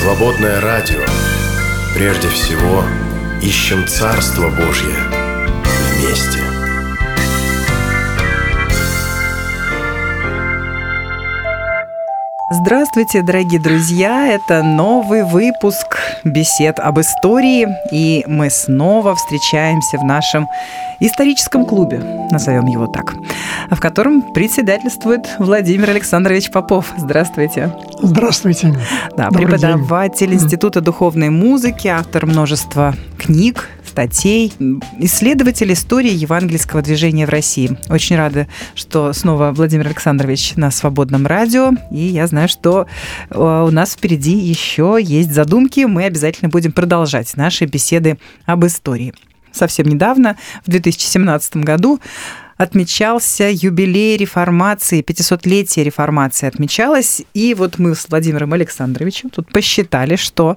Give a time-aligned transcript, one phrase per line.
[0.00, 1.04] Свободное радио.
[1.94, 2.82] Прежде всего,
[3.42, 5.19] ищем Царство Божье
[12.52, 14.26] Здравствуйте, дорогие друзья!
[14.26, 20.48] Это новый выпуск бесед об истории, и мы снова встречаемся в нашем
[20.98, 22.02] историческом клубе,
[22.32, 23.14] назовем его так,
[23.70, 26.92] в котором председательствует Владимир Александрович Попов.
[26.98, 27.72] Здравствуйте.
[28.02, 28.74] Здравствуйте.
[29.16, 30.40] Да, Добрый преподаватель день.
[30.40, 34.52] Института духовной музыки, автор множества книг, статей,
[34.98, 37.76] исследователь истории евангельского движения в России.
[37.88, 41.72] Очень рада, что снова Владимир Александрович на свободном радио.
[41.90, 42.86] И я знаю, что
[43.30, 45.80] э, у нас впереди еще есть задумки.
[45.80, 49.14] Мы обязательно будем продолжать наши беседы об истории.
[49.52, 52.00] Совсем недавно, в 2017 году,
[52.56, 57.22] отмечался юбилей реформации, 500-летие реформации отмечалось.
[57.34, 60.56] И вот мы с Владимиром Александровичем тут посчитали, что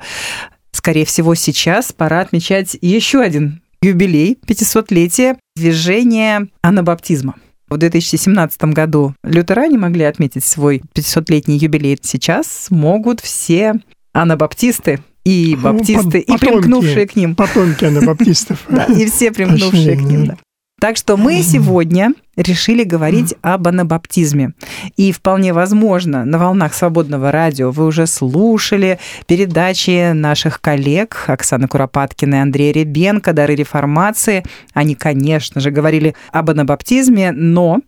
[0.74, 7.36] Скорее всего, сейчас пора отмечать еще один юбилей 500-летия движения анабаптизма.
[7.74, 11.98] В 2017 году лютеране могли отметить свой 500-летний юбилей.
[12.04, 13.74] Сейчас могут все
[14.14, 17.36] анабаптисты и ну, баптисты, и примкнувшие к ним.
[17.36, 18.60] Потомки анабаптистов.
[18.70, 20.38] Да, и все примкнувшие к ним,
[20.84, 24.52] так что мы сегодня решили говорить об анабаптизме.
[24.98, 32.42] И вполне возможно, на волнах свободного радио вы уже слушали передачи наших коллег Оксаны Куропаткиной
[32.42, 34.44] Андрея Ребенко «Дары реформации».
[34.74, 37.80] Они, конечно же, говорили об анабаптизме, но,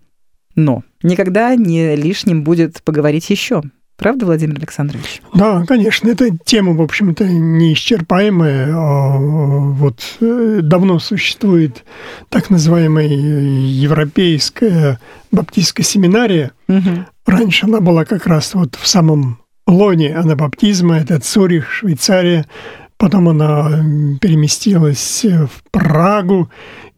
[0.55, 3.61] но никогда не лишним будет поговорить еще
[3.97, 5.21] Правда, Владимир Александрович?
[5.33, 6.09] Да, конечно.
[6.09, 8.73] Эта тема, в общем-то, неисчерпаемая.
[8.75, 11.85] А, вот э, давно существует
[12.29, 14.99] так называемая европейская
[15.31, 16.51] баптистская семинария.
[16.67, 17.05] Угу.
[17.25, 20.97] Раньше она была как раз вот в самом лоне анабаптизма.
[20.97, 22.45] Это Цюрих, Швейцария.
[22.97, 23.83] Потом она
[24.19, 26.49] переместилась в Прагу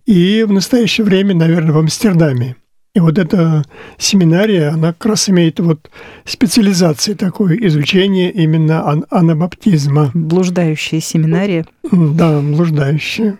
[0.05, 2.55] и в настоящее время, наверное, в Амстердаме.
[2.97, 3.63] И вот эта
[3.99, 5.91] семинария, она как раз имеет вот
[6.25, 10.09] специализации такое изучение именно ан анабаптизма.
[10.15, 11.67] Блуждающая семинария.
[11.91, 13.37] Да, блуждающая.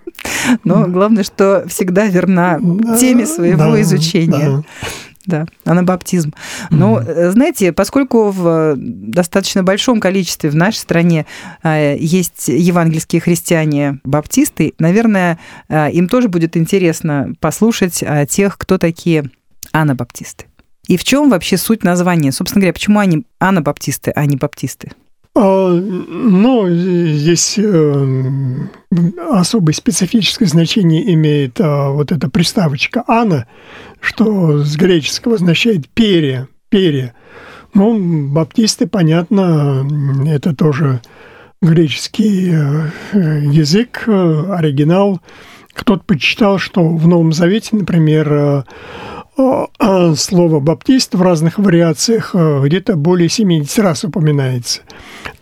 [0.64, 4.58] Но главное, что всегда верна да, теме своего да, изучения.
[4.58, 4.64] Да.
[5.26, 6.34] Да, анабаптизм.
[6.70, 11.26] Но, mm знаете, поскольку в достаточно большом количестве в нашей стране
[11.64, 15.38] э, есть евангельские христиане-баптисты, наверное,
[15.68, 19.30] э, им тоже будет интересно послушать о тех, кто такие
[19.72, 20.46] анабаптисты.
[20.88, 22.32] И в чем вообще суть названия?
[22.32, 24.92] Собственно говоря, почему они анабаптисты, а не баптисты?
[25.36, 28.26] А, ну, здесь э,
[29.30, 33.46] особое специфическое значение имеет а, вот эта приставочка «ана»,
[34.00, 37.14] что с греческого означает «перья», «перья».
[37.76, 39.88] Ну, баптисты, понятно,
[40.28, 41.02] это тоже
[41.62, 42.90] греческий э,
[43.52, 45.22] язык, э, оригинал.
[45.74, 48.66] Кто-то почитал, что в Новом Завете, например,
[49.38, 54.82] слово «баптист» в разных вариациях э, где-то более 70 раз упоминается.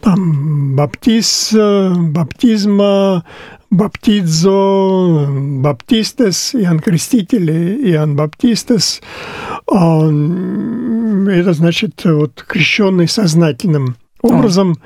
[0.02, 3.24] Там баптиз, баптизма,
[3.70, 5.28] баптидзо,
[5.62, 7.50] баптистес, Иоанн Креститель,
[7.92, 9.02] Иоанн Баптистес.
[9.72, 14.78] А, это значит вот крещенный сознательным образом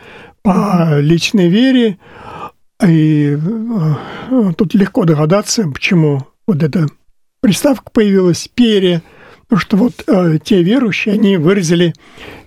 [0.41, 1.97] по личной вере.
[2.85, 3.37] И
[4.57, 6.87] тут легко догадаться, почему вот это
[7.41, 9.01] приставка появилась «пере»,
[9.47, 11.93] потому что вот э, те верующие, они выразили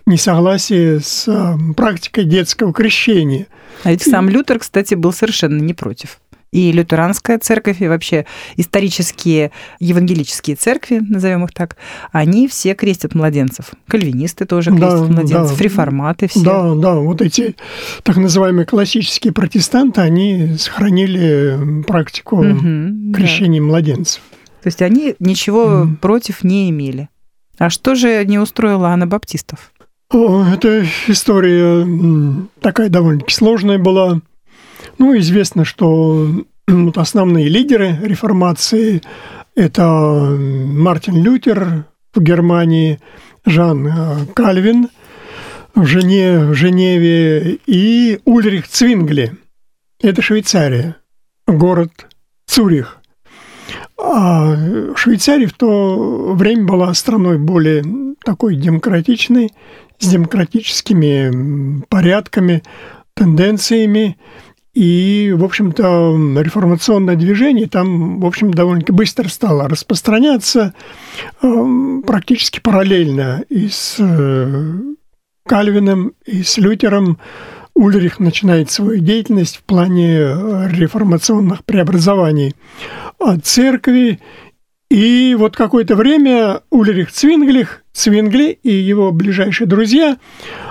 [0.06, 3.46] несогласие с э, практикой детского крещения.
[3.84, 6.20] А ведь сам Лютер, кстати, был совершенно не против.
[6.52, 8.26] И лютеранская церковь, и вообще
[8.56, 11.78] исторические евангелические церкви, назовем их так,
[12.12, 13.70] они все крестят младенцев.
[13.88, 16.42] Кальвинисты тоже крестят да, младенцев, да, реформаты все.
[16.42, 17.56] Да, да, вот эти
[18.02, 23.66] так называемые классические протестанты, они сохранили практику угу, крещения да.
[23.66, 24.20] младенцев.
[24.62, 25.96] То есть они ничего mm.
[25.96, 27.08] против не имели.
[27.58, 29.72] А что же не устроило анабаптистов?
[30.10, 31.86] О, эта история
[32.60, 34.20] такая довольно-таки сложная была.
[34.98, 36.28] Ну, известно, что
[36.68, 39.02] вот основные лидеры реформации–
[39.54, 43.00] это Мартин Лютер в Германии,
[43.44, 44.88] Жан э, Кальвин
[45.74, 49.36] в, Жене, в Женеве и Ульрих Цвингли.
[50.00, 50.96] Это Швейцария,
[51.46, 51.90] город
[52.46, 53.01] Цюрих.
[54.04, 54.56] А
[54.96, 57.84] Швейцария в то время была страной более
[58.24, 59.52] такой демократичной,
[60.00, 62.64] с демократическими порядками,
[63.14, 64.18] тенденциями.
[64.74, 70.74] И, в общем-то, реформационное движение там, в общем, довольно быстро стало распространяться
[71.42, 74.80] эм, практически параллельно и с э,
[75.46, 77.18] Кальвином, и с Лютером
[77.74, 80.18] Ульрих начинает свою деятельность в плане
[80.70, 82.54] реформационных преобразований
[83.42, 84.20] церкви.
[84.90, 90.18] И вот какое-то время Ульрих Цвинглих, Цвингли и его ближайшие друзья,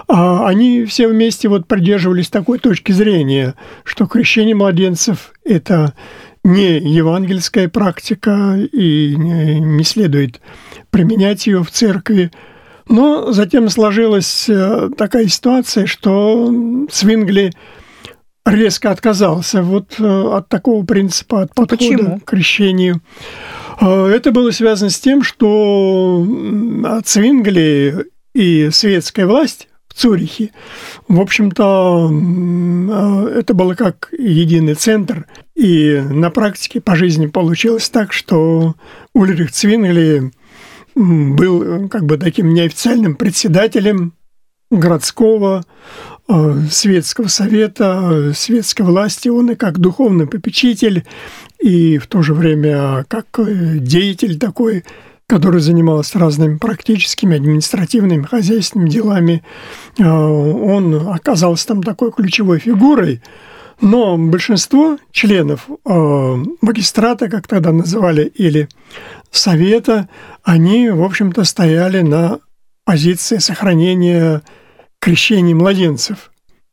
[0.08, 5.94] а, они все вместе вот придерживались такой точки зрения, что крещение младенцев– это
[6.44, 10.42] не евангельская практика и не следует
[10.90, 12.32] применять ее в церкви.
[12.88, 16.52] Но затем сложилась э, такая ситуация, что
[16.92, 17.54] Цвингли
[18.46, 22.20] резко отказался вот э, от такого принципа, от подхода Почему?
[22.20, 23.02] к крещению.
[23.80, 26.26] Э, это было связано с тем, что
[27.06, 30.52] Цвингли и светская власть в Цюрихе,
[31.10, 32.10] в общем-то,
[33.36, 35.28] это было как единый центр.
[35.54, 38.76] И на практике по жизни получилось так, что
[39.14, 40.32] Ульрих Цвингли
[40.96, 44.14] был как бы таким неофициальным председателем
[44.72, 46.11] городского э,
[46.70, 49.30] светского совета, э, светской власти.
[49.30, 51.06] Он и как духовный попечитель,
[51.60, 54.84] и в то же время как э, деятель такой,
[55.28, 59.44] который занимался разными практическими, административными, хозяйственными делами.
[59.98, 63.22] Он оказался там такой ключевой фигурой,
[63.80, 68.68] но большинство членов магистрата, как тогда называли, или
[69.32, 70.10] совета,
[70.44, 72.40] они, в общем-то, стояли на
[72.84, 74.42] позиции сохранения
[75.02, 76.32] крещения младенцев.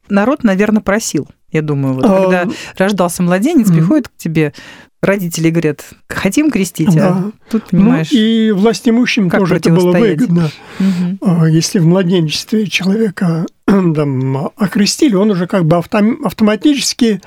[0.08, 1.28] Народ, наверное, просил.
[1.50, 2.22] Я думаю, вот, а...
[2.22, 3.74] когда рождался младенец, mm-hmm.
[3.76, 4.52] приходит к тебе
[5.00, 7.08] родители говорят, хотим крестить, а да.
[7.08, 8.08] а тут ну, понимаешь.
[8.10, 10.50] Ну, и власть имущим тоже это было выгодно.
[10.80, 11.44] Угу.
[11.46, 13.46] Если в младенчестве человека
[13.94, 17.20] там, окрестили, он уже как бы автом, автоматически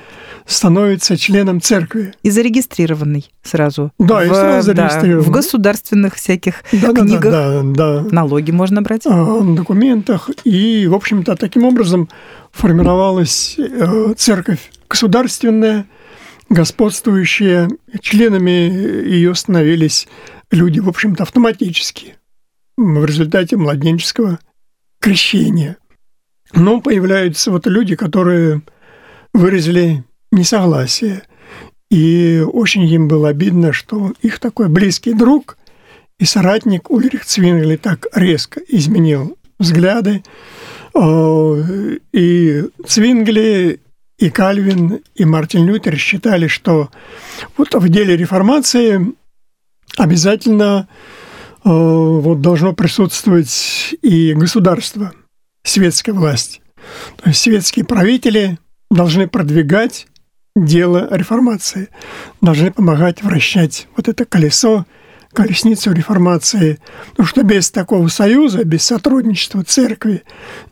[0.44, 2.14] становится членом церкви.
[2.22, 3.92] И зарегистрированный сразу.
[3.98, 5.24] Да, в, и сразу зарегистрированный.
[5.24, 7.32] Да, в государственных всяких да, книгах.
[7.32, 8.08] Да, да, да.
[8.10, 9.02] Налоги можно брать.
[9.06, 10.30] А, в документах.
[10.44, 12.08] И, в общем-то, таким образом
[12.50, 15.86] формировалась э, церковь государственная,
[16.48, 17.70] господствующая.
[18.00, 20.08] Членами ее становились
[20.50, 22.16] люди, в общем-то, автоматически
[22.76, 24.40] в результате младенческого
[25.00, 25.76] крещения.
[26.54, 28.62] Но появляются вот люди, которые
[29.34, 31.22] выразили несогласие.
[31.90, 35.58] И очень им было обидно, что их такой близкий друг
[36.18, 40.22] и соратник Ульрих Цвингли так резко изменил взгляды.
[40.94, 43.80] И Цвингли,
[44.18, 46.90] и Кальвин, и Мартин Лютер считали, что
[47.56, 49.12] вот в деле реформации
[49.96, 50.88] обязательно
[51.64, 55.12] вот должно присутствовать и государство,
[55.62, 56.60] светская власть.
[57.16, 58.58] То есть светские правители
[58.90, 60.06] должны продвигать
[60.54, 61.88] дело реформации,
[62.40, 64.84] должны помогать вращать вот это колесо,
[65.32, 66.78] колесницу реформации.
[67.10, 70.22] Потому что без такого союза, без сотрудничества церкви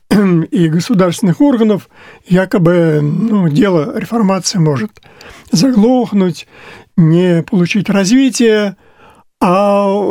[0.51, 1.89] и государственных органов,
[2.27, 5.01] якобы ну, дело реформации может
[5.51, 6.47] заглохнуть,
[6.97, 8.77] не получить развития,
[9.41, 10.07] а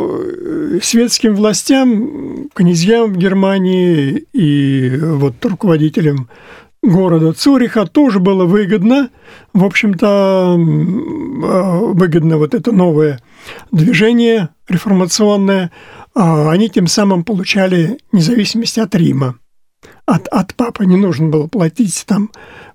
[0.82, 6.28] светским властям, князьям Германии и вот руководителям
[6.82, 9.10] города Цюриха тоже было выгодно,
[9.52, 13.20] в общем-то, а, выгодно вот это новое
[13.70, 15.70] движение реформационное,
[16.14, 19.36] а они тем самым получали независимость от Рима.
[20.06, 22.30] От, от папы не нужно было платить там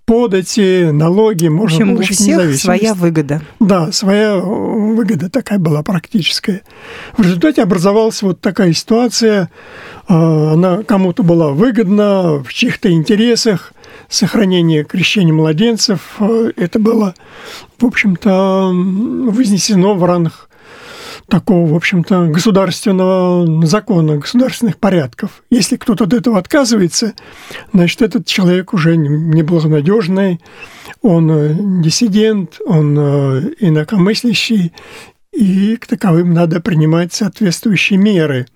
[0.06, 3.42] подати, налоги, можно общем, получить у всех своя выгода.
[3.60, 6.62] Да, своя выгода такая была практическая.
[7.18, 9.50] В результате образовалась вот такая ситуация,
[10.08, 13.74] а, она кому-то была выгодна, в чьих-то интересах,
[14.08, 17.16] сохранение крещения младенцев, а, это было,
[17.80, 20.45] в общем-то, вознесено в ранг
[21.28, 25.44] такого, в общем-то, государственного закона, государственных порядков.
[25.50, 27.14] Если кто-то от этого отказывается,
[27.74, 30.40] значит, этот человек уже неблагонадежный,
[31.02, 34.74] он э, диссидент, он э, инакомыслящий,
[35.32, 38.48] и к таковым надо принимать соответствующие меры.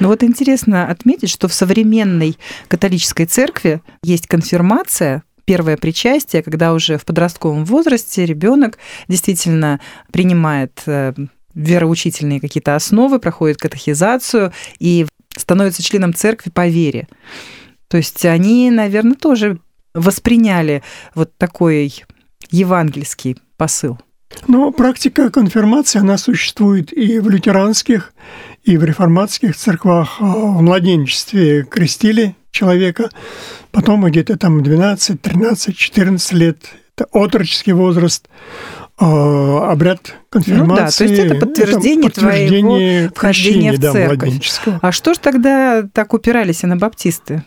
[0.00, 2.36] Но вот интересно отметить, что в современной
[2.68, 9.80] католической церкви есть конфирмация, первое причастие, когда уже в подростковом возрасте ребенок действительно
[10.12, 11.14] принимает э,
[11.58, 17.08] вероучительные какие-то основы, проходит катехизацию и становится членом церкви по вере.
[17.88, 19.58] То есть они, наверное, тоже
[19.92, 20.82] восприняли
[21.14, 22.04] вот такой
[22.50, 23.98] евангельский посыл.
[24.46, 28.12] Но практика конфирмации, она существует и в лютеранских,
[28.62, 30.20] и в реформатских церквах.
[30.20, 33.10] В младенчестве крестили человека,
[33.72, 36.58] потом где-то там 12, 13, 14 лет,
[36.96, 38.28] это отроческий возраст,
[38.78, 40.66] а, обряд конфирмации.
[40.68, 44.62] Ну да, то есть это подтверждение, это подтверждение твоего вхождения в церковь.
[44.66, 47.44] Да, а что ж тогда так упирались анабаптисты?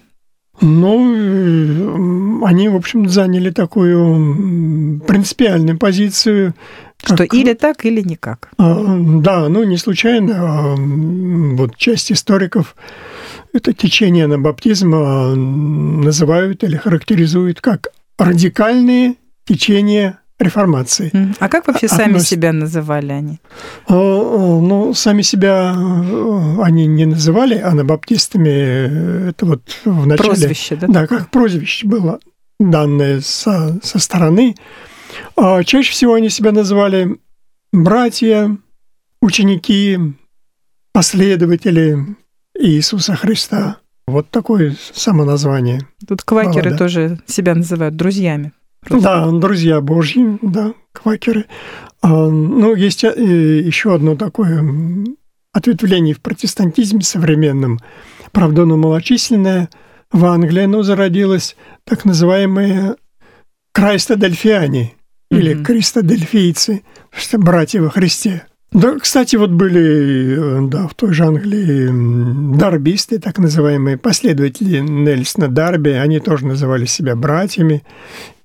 [0.61, 6.53] Ну, они, в общем, заняли такую принципиальную позицию.
[7.01, 8.49] Как, что или так, или никак.
[8.57, 10.35] А, да, ну не случайно.
[10.37, 12.75] А, вот часть историков
[13.53, 19.15] это течение анабаптизма называют или характеризуют как радикальные
[19.45, 21.11] течения реформации.
[21.39, 21.99] А как вообще Относ...
[21.99, 23.39] сами себя называли они?
[23.87, 25.71] А, ну, сами себя
[26.61, 29.29] они не называли анабаптистами.
[29.29, 30.29] Это вот в начале...
[30.29, 30.87] Прозвище, да?
[30.87, 32.19] Да, как прозвище было
[32.59, 34.55] данное со, со стороны.
[35.35, 37.17] А чаще всего они себя называли
[37.71, 38.57] братья,
[39.21, 39.97] ученики,
[40.91, 41.97] последователи
[42.57, 43.77] Иисуса Христа.
[44.07, 45.87] Вот такое самоназвание.
[46.07, 46.77] Тут квакеры было, да.
[46.77, 48.51] тоже себя называют друзьями.
[48.89, 51.45] Да, друзья Божьи, да, квакеры.
[52.01, 53.09] А, ну, есть э,
[53.59, 54.63] еще одно такое
[55.53, 57.79] ответвление в протестантизме современном,
[58.31, 59.69] правда, оно малочисленное.
[60.11, 62.95] В Англии оно зародилось так называемые
[63.71, 64.93] крайстодельфиане
[65.31, 65.37] mm-hmm.
[65.37, 66.81] или кристодельфийцы,
[67.33, 68.45] братья во Христе.
[68.73, 75.49] Да, кстати, вот были э, да, в той же Англии дарбисты, так называемые, последователи Нельсона
[75.49, 77.83] Дарби, они тоже называли себя братьями,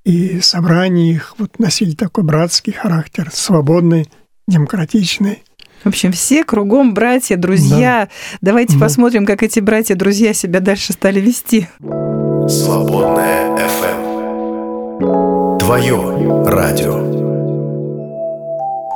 [0.06, 4.08] и собрания их вот носили такой братский характер, свободный,
[4.46, 5.42] демократичный.
[5.82, 8.06] В общем, все кругом братья, друзья.
[8.06, 8.08] Да.
[8.40, 8.84] Давайте да.
[8.84, 11.66] посмотрим, как эти братья-друзья себя дальше стали вести.
[12.48, 15.58] Свободная FM.
[15.58, 17.15] Твое радио.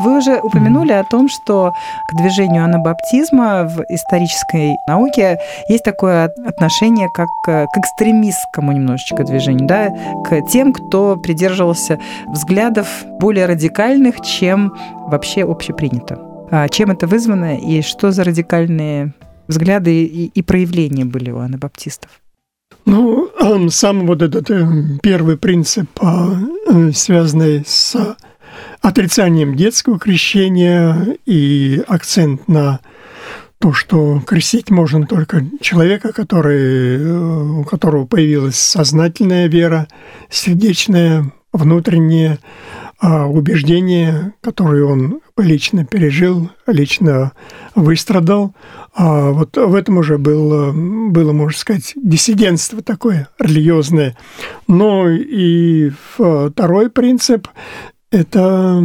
[0.00, 1.74] Вы уже упомянули о том, что
[2.08, 5.38] к движению анабаптизма в исторической науке
[5.68, 9.90] есть такое отношение как к экстремистскому немножечко движению, да,
[10.24, 14.72] к тем, кто придерживался взглядов более радикальных, чем
[15.08, 16.18] вообще общепринято.
[16.50, 19.12] А чем это вызвано и что за радикальные
[19.48, 22.10] взгляды и, и проявления были у анабаптистов?
[22.86, 23.28] Ну,
[23.68, 24.66] сам вот этот э,
[25.02, 26.28] первый принцип, а,
[26.68, 28.16] э, связанный с
[28.80, 32.80] отрицанием детского крещения и акцент на
[33.58, 39.86] то, что крестить можно только человека, который, у которого появилась сознательная вера,
[40.30, 42.38] сердечное, внутреннее
[43.02, 47.32] а, убеждение, которое он лично пережил, лично
[47.74, 48.54] выстрадал.
[48.94, 54.16] А вот в этом уже было, было, можно сказать, диссидентство такое религиозное.
[54.68, 57.48] Но и второй принцип
[58.10, 58.82] это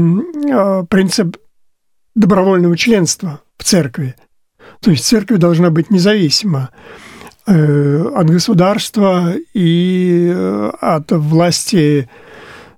[0.51, 1.37] а, принцип
[2.15, 4.15] добровольного членства в церкви.
[4.79, 6.69] То есть церковь должна быть независима
[7.45, 12.09] э, от государства и э, от власти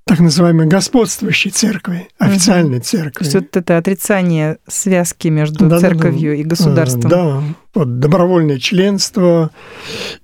[0.06, 2.84] так называемой господствующей церкви, официальной угу.
[2.84, 3.20] церкви.
[3.20, 7.10] То есть вот это отрицание связки между да, церковью да, и государством.
[7.10, 9.52] Да, вот добровольное членство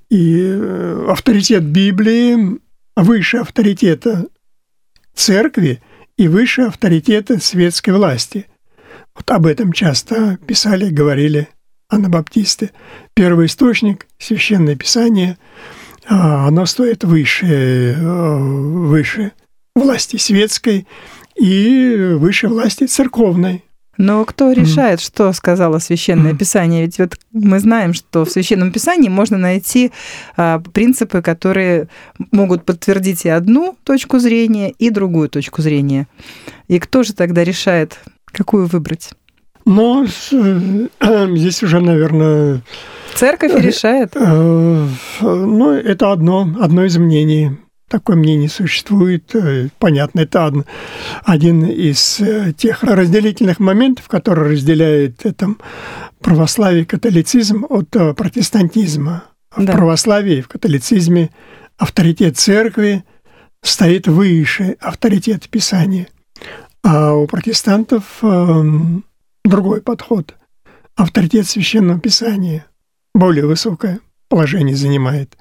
[0.10, 2.60] и э, авторитет Библии
[2.96, 4.26] выше авторитета
[5.14, 5.82] церкви–
[6.18, 8.48] и выше авторитета светской власти.
[9.16, 11.50] Вот об этом часто писали, говорили
[11.90, 12.72] анабаптисты.
[13.14, 15.38] Первый источник, Священное Писание,
[16.06, 19.32] а, оно стоит выше, э, выше
[19.76, 20.88] власти светской
[21.36, 23.64] и выше власти церковной.
[23.98, 25.04] Но кто решает, mm.
[25.04, 26.38] что сказала Священное mm.
[26.38, 26.86] Писание?
[26.86, 29.92] Ведь вот мы знаем, что в Священном Писании можно найти
[30.36, 31.88] а, принципы, которые
[32.32, 36.08] могут подтвердить и одну точку зрения, и другую точку зрения.
[36.68, 39.12] И кто же тогда решает, какую выбрать?
[39.66, 42.62] Ну, здесь уже, наверное...
[43.16, 44.14] Церковь решает?
[44.16, 44.88] Э,
[45.22, 47.52] ну, это одно, одно из мнений
[47.94, 49.36] такое мнение существует.
[49.36, 50.52] Э, понятно, это
[51.24, 55.54] один из э, тех разделительных моментов, которые разделяет это
[56.20, 59.26] православие и католицизм от э, протестантизма.
[59.56, 59.74] В да.
[59.74, 61.30] православии и в католицизме
[61.78, 63.04] авторитет церкви
[63.62, 66.08] стоит выше авторитета Писания.
[66.84, 68.24] А у протестантов
[69.46, 70.36] другой подход.
[70.96, 72.66] Авторитет Священного Писания
[73.14, 75.38] более высокое положение занимает.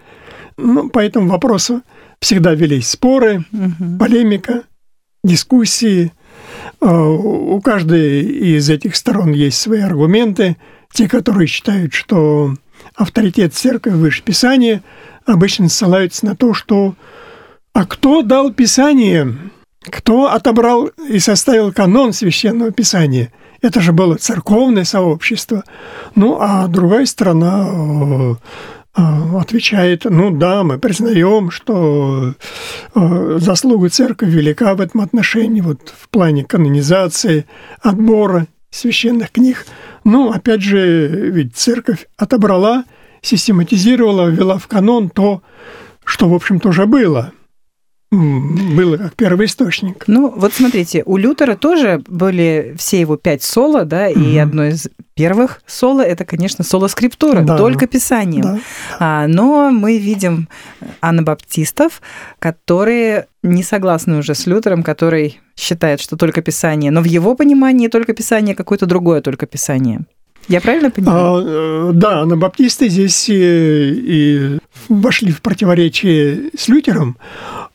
[0.59, 1.80] Ну, по этому вопросу
[2.22, 3.98] всегда велись споры, угу.
[3.98, 4.62] полемика,
[5.24, 6.12] дискуссии.
[6.80, 10.56] А, у каждой из этих сторон есть свои аргументы.
[10.92, 12.54] Те, которые считают, что
[12.94, 14.82] авторитет церкви выше Писания,
[15.26, 16.94] обычно ссылаются на то, что
[17.74, 19.34] а кто дал Писание?
[19.84, 23.32] Кто отобрал и составил канон священного Писания?
[23.62, 25.64] Это же было церковное сообщество.
[26.14, 28.36] Ну, а другая сторона а,
[28.94, 32.34] отвечает, ну да, мы признаем, что
[32.94, 37.46] а, заслуга церкви велика в этом отношении, вот в плане канонизации,
[37.80, 39.66] отбора священных книг.
[40.04, 42.84] Ну, опять же, ведь церковь отобрала,
[43.22, 45.42] систематизировала, ввела в канон то,
[46.04, 47.32] что, в общем-то, уже было.
[48.12, 50.04] Было как первый источник.
[50.07, 54.21] Ну, вот смотрите, у Лютера тоже были все его пять соло, да, угу.
[54.21, 57.57] и одно из первых соло это, конечно, соло скриптура, да.
[57.57, 58.42] только писанием.
[58.42, 58.59] Да.
[58.99, 60.49] А, но мы видим
[61.00, 62.02] анабаптистов,
[62.38, 67.88] которые не согласны уже с Лютером, который считает, что только писание, но в его понимании
[67.88, 70.00] только писание какое-то другое только писание.
[70.49, 71.21] Я правильно понимаю?
[71.25, 77.16] А, э, да, анабаптисты здесь и, и вошли в противоречие с Лютером,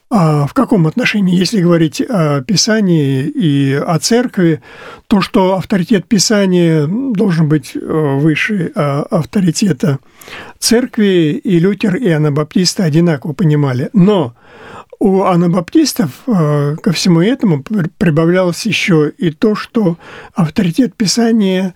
[0.09, 4.61] а в каком отношении, если говорить о Писании и о церкви,
[5.07, 9.99] то, что авторитет Писания должен быть э, выше а, авторитета
[10.59, 13.89] церкви, и Лютер, и анабаптисты одинаково понимали.
[13.91, 14.33] Но
[14.99, 17.63] у анабаптистов э, ко всему этому
[17.97, 19.97] прибавлялось еще и то, что
[20.33, 21.75] авторитет Писания,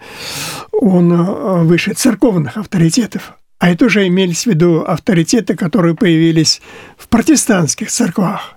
[0.71, 3.33] он э, выше церковных авторитетов.
[3.61, 6.63] А это уже имелись в виду авторитеты, которые появились
[6.97, 8.55] в протестантских церквах.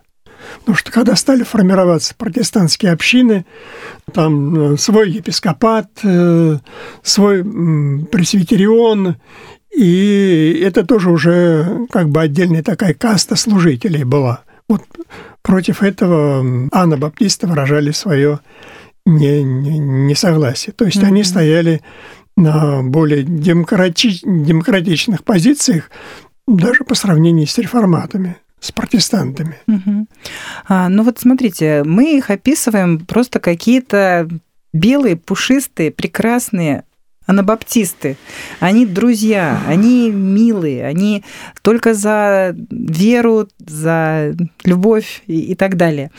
[0.60, 3.44] Потому что когда стали формироваться протестантские общины,
[4.14, 6.56] там э, свой епископат, э,
[7.02, 9.16] свой пресвитерион,
[9.76, 14.40] и это тоже уже как бы отдельная такая каста служителей была.
[14.70, 14.84] Вот
[15.42, 18.40] против этого Анна Баптиста выражали свое
[19.04, 20.72] несогласие.
[20.72, 21.06] То есть mm-hmm.
[21.06, 21.82] они стояли
[22.36, 24.20] на более демократи...
[24.24, 25.90] демократичных позициях,
[26.46, 29.58] даже по сравнению с реформатами с протестантами.
[29.66, 30.06] Угу.
[30.68, 34.26] А, ну вот смотрите, мы их описываем просто какие-то
[34.72, 36.84] белые, пушистые, прекрасные
[37.26, 38.16] анабаптисты.
[38.60, 41.24] Они друзья, они милые, они
[41.60, 46.10] только за веру, за любовь и, и так далее.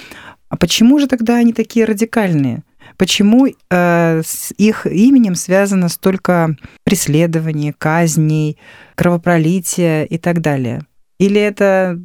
[0.50, 2.64] А почему же тогда они такие радикальные?
[2.98, 8.58] Почему э, с их именем связано столько преследований, казней,
[8.96, 10.82] кровопролития и так далее?
[11.20, 12.00] Или это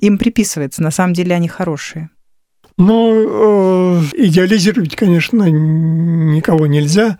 [0.00, 2.10] им приписывается, на самом деле они хорошие?
[2.78, 7.18] Ну, э, идеализировать, конечно, никого нельзя,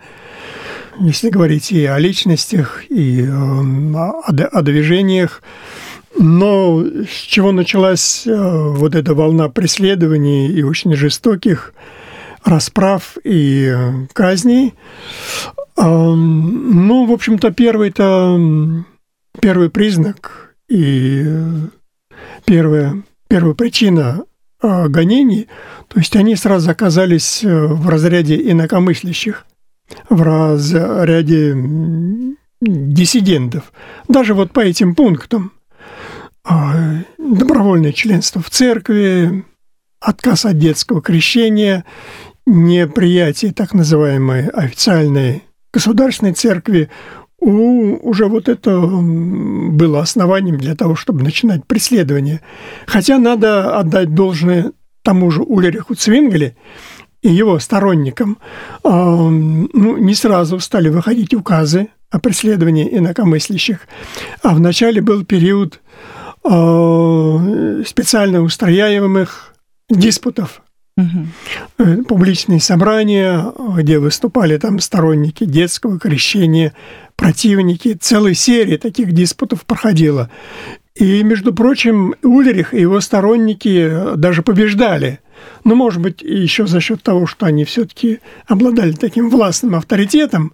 [0.99, 5.41] если говорить и о личностях, и э, о, о движениях.
[6.17, 11.73] Но с чего началась э, вот эта волна преследований и очень жестоких
[12.43, 14.73] расправ и э, казней.
[15.75, 18.85] Ну, в общем-то, первый-то
[19.41, 21.67] первый признак и э,
[22.45, 24.23] первая, первая причина
[24.61, 25.47] э, гонений,
[25.87, 29.45] то есть они сразу оказались в разряде инакомыслящих,
[30.09, 31.55] в разряде
[32.61, 33.73] диссидентов.
[34.07, 35.51] Даже вот по этим пунктам
[37.17, 39.45] добровольное членство в церкви,
[39.99, 41.85] отказ от детского крещения
[42.45, 46.89] неприятие так называемой официальной государственной церкви
[47.39, 52.41] у, уже вот это было основанием для того, чтобы начинать преследование.
[52.85, 54.71] Хотя надо отдать должное
[55.03, 56.55] тому же Улериху Цвингеле
[57.21, 58.37] и его сторонникам.
[58.83, 63.79] А, ну, не сразу стали выходить указы о преследовании инакомыслящих,
[64.41, 65.81] а вначале был период
[66.43, 69.53] а, специально устрояемых
[69.89, 70.62] диспутов
[70.95, 72.03] Угу.
[72.03, 76.73] Публичные собрания, где выступали там сторонники детского крещения,
[77.15, 77.97] противники.
[77.99, 80.29] Целая серия таких диспутов проходила.
[80.95, 85.19] И, между прочим, Ульрих и его сторонники даже побеждали.
[85.63, 90.53] Ну, может быть, еще за счет того, что они все-таки обладали таким властным авторитетом,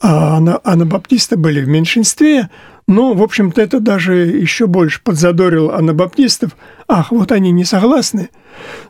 [0.00, 2.48] а анабаптисты были в меньшинстве,
[2.86, 6.56] но, в общем-то, это даже еще больше подзадорило анабаптистов.
[6.88, 8.30] Ах, вот они не согласны–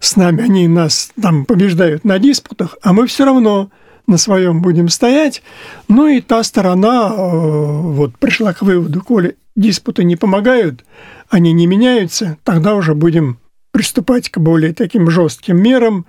[0.01, 3.71] с нами, они нас там побеждают на диспутах, а мы все равно
[4.07, 5.43] на своем будем стоять.
[5.89, 10.85] Ну и та сторона э, вот пришла к выводу, коли диспуты не помогают,
[11.29, 13.39] они не меняются, тогда уже будем
[13.71, 16.07] приступать к более таким жестким мерам.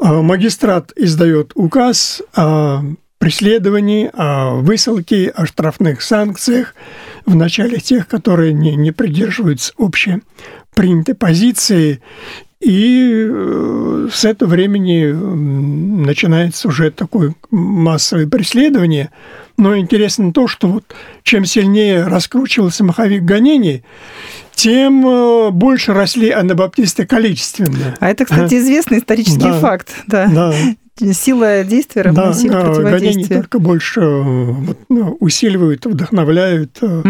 [0.00, 2.82] Э, магистрат издает указ о
[3.18, 6.74] преследовании, о высылке, о штрафных санкциях
[7.26, 10.22] в начале тех, которые не, не придерживаются общей
[10.74, 12.00] принятой позиции.
[12.60, 19.10] И э, с этого времени начинается уже такое массовое преследование.
[19.56, 20.84] Но интересно то, что вот
[21.22, 23.84] чем сильнее раскручивался маховик гонений,
[24.54, 27.96] тем э, больше росли анабаптисты количественно.
[28.00, 29.92] А это, кстати, известный исторический да, факт.
[30.08, 30.26] Да.
[30.26, 30.54] да.
[30.98, 33.12] Сила действия равна да, сила противодействия.
[33.12, 37.04] Гонения только больше э, вот, ну, усиливают, вдохновляют угу.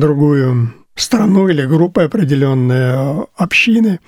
[0.00, 4.00] другую страну или группы определенные, общины.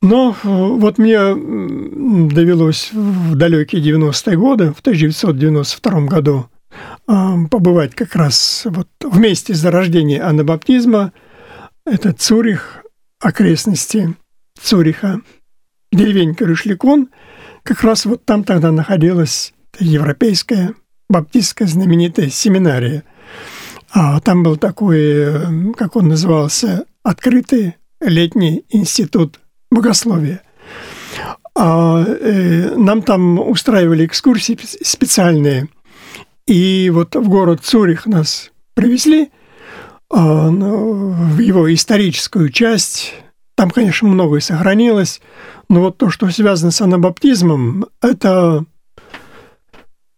[0.00, 6.46] Но вот мне довелось в далекие 90-е годы, в 1992 году,
[7.06, 11.12] побывать как раз вот вместе с зарождением анабаптизма
[11.84, 12.84] это Цюрих,
[13.20, 14.14] окрестности
[14.60, 15.20] Цюриха,
[15.92, 17.08] деревенька Рюшликон,
[17.62, 20.74] как раз вот там тогда находилась европейская
[21.08, 23.04] баптистская знаменитая семинария.
[23.92, 29.38] А там был такой, как он назывался, открытый летний институт
[29.70, 30.42] богословия.
[31.54, 35.68] А, э, нам там устраивали экскурсии специальные.
[36.46, 39.30] И вот в город Цюрих нас привезли
[40.10, 43.14] а, ну, в его историческую часть.
[43.54, 45.20] Там, конечно, многое сохранилось,
[45.68, 48.64] но вот то, что связано с анабаптизмом, это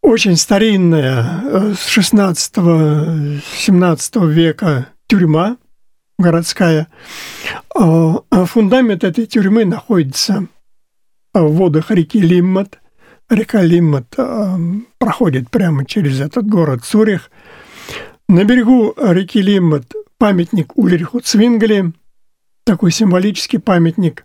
[0.02, 5.56] очень старинная, э, с 16-17 века тюрьма
[6.18, 6.88] городская.
[7.74, 10.46] А, а фундамент этой тюрьмы находится
[11.32, 12.78] в водах реки Лиммат.
[13.28, 14.56] Река Лиммат э,
[14.98, 17.30] проходит прямо через этот город Цурих.
[18.28, 21.92] На берегу реки Лиммат памятник Ульриху Цвингли,
[22.64, 24.24] такой символический памятник.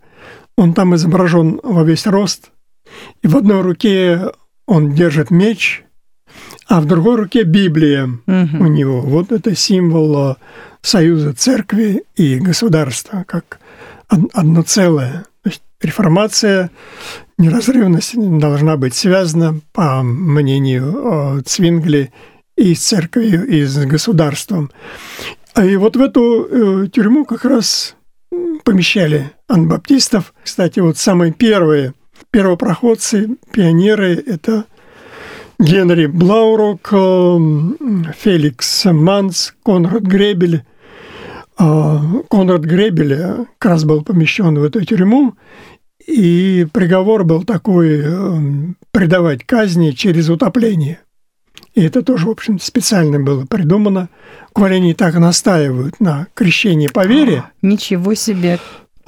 [0.57, 2.51] Он там изображен во весь рост.
[3.21, 4.31] И в одной руке
[4.65, 5.83] он держит меч,
[6.67, 8.63] а в другой руке Библия угу.
[8.63, 9.01] у него.
[9.01, 10.35] Вот это символ э,
[10.81, 13.59] союза церкви и государства, как
[14.07, 15.25] одно целое.
[15.43, 16.71] То есть реформация
[17.37, 17.99] неразрывно
[18.39, 22.11] должна быть связана, по мнению э, Цвингли,
[22.55, 24.69] и с церковью, и с государством.
[25.61, 26.45] И вот в эту
[26.83, 27.95] э, тюрьму как раз
[28.63, 30.33] помещали анбаптистов.
[30.43, 31.93] Кстати, вот самые первые
[32.31, 34.65] первопроходцы, пионеры– это
[35.59, 37.37] Генри Блаурок, э,
[38.17, 40.63] Феликс Манс, Конрад Гребель.
[41.57, 45.33] А, Конрад Гребель как раз был помещен в эту тюрьму,
[46.07, 48.39] и приговор был такой э,
[48.91, 50.99] предавать казни через утопление.
[51.79, 54.09] И это тоже, в общем специально было придумано.
[54.53, 57.45] Они так настаивают на крещении по вере...
[57.61, 58.59] Ничего себе!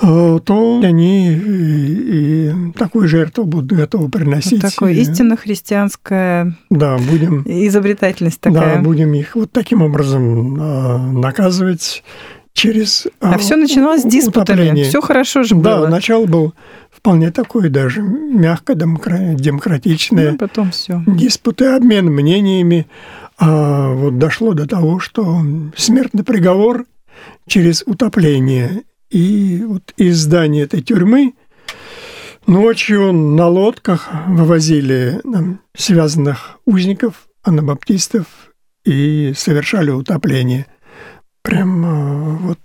[0.01, 4.63] Э, то они и, и такую жертву будут готовы приносить.
[4.63, 8.77] Вот такое истинно христианская да, будем, изобретательность такая.
[8.77, 12.05] Да, будем их вот таким образом э, наказывать
[12.53, 14.83] через А все начиналось с диспутами.
[14.83, 15.81] Все хорошо же было.
[15.81, 16.53] Да, начало было
[17.01, 20.31] вполне такое даже мягко демократичное.
[20.31, 21.03] Ну, потом все.
[21.07, 22.87] Диспуты, обмен мнениями.
[23.39, 25.41] А вот дошло до того, что
[25.75, 26.85] смертный приговор
[27.47, 31.33] через утопление и вот из здания этой тюрьмы
[32.45, 38.25] ночью на лодках вывозили там, связанных узников, анабаптистов
[38.85, 40.67] и совершали утопление.
[41.41, 42.59] Прям вот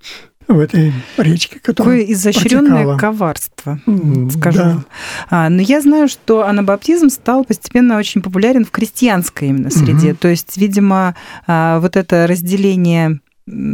[0.48, 2.98] в этой речке, которая Какое изощренное протекала.
[2.98, 3.80] коварство,
[4.30, 4.58] скажу.
[4.58, 4.84] Да.
[5.28, 10.12] А, но я знаю, что анабаптизм стал постепенно очень популярен в крестьянской именно среде.
[10.12, 10.18] Угу.
[10.18, 13.20] То есть, видимо, а, вот это разделение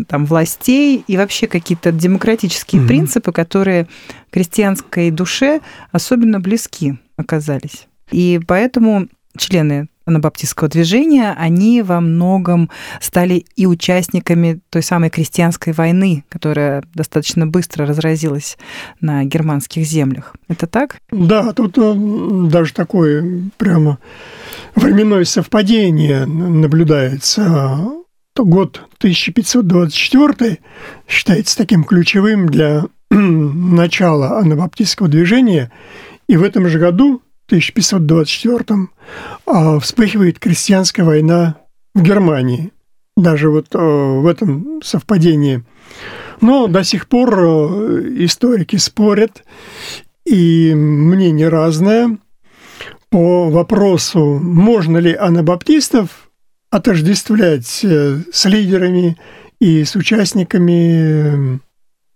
[0.07, 2.87] там, властей и вообще какие-то демократические mm-hmm.
[2.87, 3.89] принципы, которые
[4.31, 5.61] крестьянской душе
[5.93, 7.87] особенно близки оказались.
[8.11, 9.09] И поэтому
[9.39, 17.47] члены анабаптистского движения, они во многом стали и участниками той самой крестьянской войны, которая достаточно
[17.47, 18.59] быстро разразилась
[19.01, 20.35] на германских землях.
[20.49, 20.97] Это так?
[21.11, 21.95] Да, тут э,
[22.51, 23.99] даже такое прямо
[24.75, 28.03] временное совпадение наблюдается
[28.37, 30.59] год 1524
[31.07, 35.71] считается таким ключевым для начала анабаптистского движения,
[36.29, 38.89] и в этом же году, 1524,
[39.47, 41.57] а, вспыхивает крестьянская война
[41.95, 42.73] в Германии.
[43.15, 45.63] Даже вот э, в этом совпадении.
[46.41, 49.45] Но до сих пор э, историки спорят,
[50.25, 52.19] и мнение разное
[53.11, 56.31] по вопросу, можно ли анабаптистов
[56.71, 59.19] отождествлять э, с лидерами
[59.61, 61.59] и с участниками э,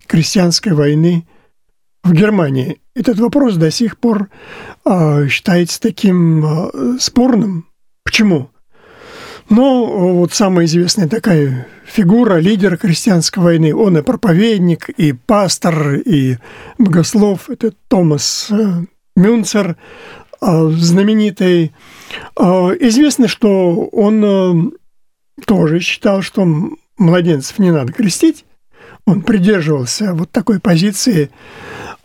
[0.06, 1.28] крестьянской войны
[2.02, 2.80] в Германии.
[2.96, 4.30] Этот вопрос до сих пор
[4.86, 7.68] а, считается таким а, спорным.
[8.04, 8.48] Почему?
[9.50, 16.38] Но вот самая известная такая фигура, лидер крестьянской войны, он и проповедник, и пастор, и
[16.78, 19.76] богослов, это Томас э, Мюнцер,
[20.40, 21.74] а, знаменитый.
[22.34, 24.70] Известно, что он э,
[25.44, 26.48] тоже считал, что
[26.96, 28.46] младенцев не надо крестить.
[29.04, 31.30] Он придерживался вот такой позиции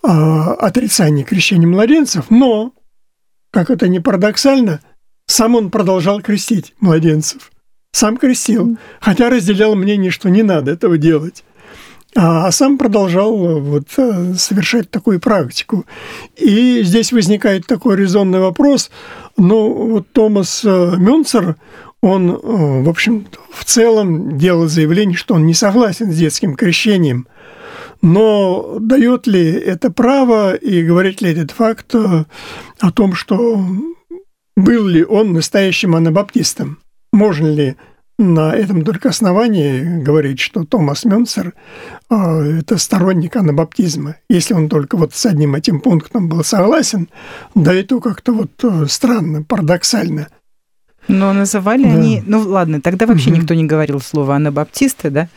[0.04, 2.74] а, отрицания крещения младенцев, но,
[3.52, 4.82] как это не парадоксально,
[5.28, 7.52] сам он продолжал крестить младенцев.
[7.94, 11.44] Сам крестил, хотя разделял мнение, что не надо этого делать.
[12.16, 15.86] А, а сам продолжал э, вот, э, совершать такую практику.
[16.36, 18.92] И здесь возникает такой резонный вопрос.
[19.38, 21.56] Ну, вот Томас э, Мюнцер,
[22.02, 27.28] он, в общем, в целом делал заявление, что он не согласен с детским крещением.
[28.02, 32.26] Но дает ли это право и говорит ли этот факт э,
[32.80, 33.64] о том, что
[34.56, 36.80] был ли он настоящим анабаптистом?
[37.14, 37.76] Можно ли
[38.18, 41.54] на этом только основании говорить, что Томас Мюнцер
[42.10, 42.16] э,
[42.60, 44.16] это сторонник анабаптизма.
[44.30, 47.08] Если он только вот с одним этим пунктом был согласен,
[47.54, 50.28] да и то как-то вот э, странно, парадоксально–
[51.12, 51.93] но называли да.
[51.93, 52.24] они...
[52.26, 53.39] Ну, ладно, тогда вообще угу.
[53.39, 55.30] никто не говорил слово анабаптисты, да?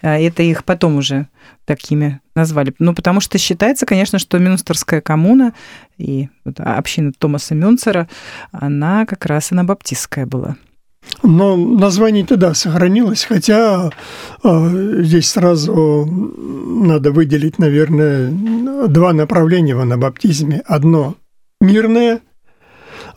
[0.00, 1.26] А, это их потом уже
[1.64, 2.74] такими назвали.
[2.78, 5.52] Ну, потому что считается, конечно, что Мюнстерская коммуна
[5.98, 8.08] и вот община Томаса Мюнцера,
[8.52, 10.56] она как раз анабаптистская была.
[11.22, 13.90] Но название тогда сохранилось, хотя
[14.42, 18.30] э, здесь сразу надо выделить, наверное,
[18.88, 20.62] два направления в анабаптизме.
[20.64, 21.16] Одно
[21.60, 22.20] мирное,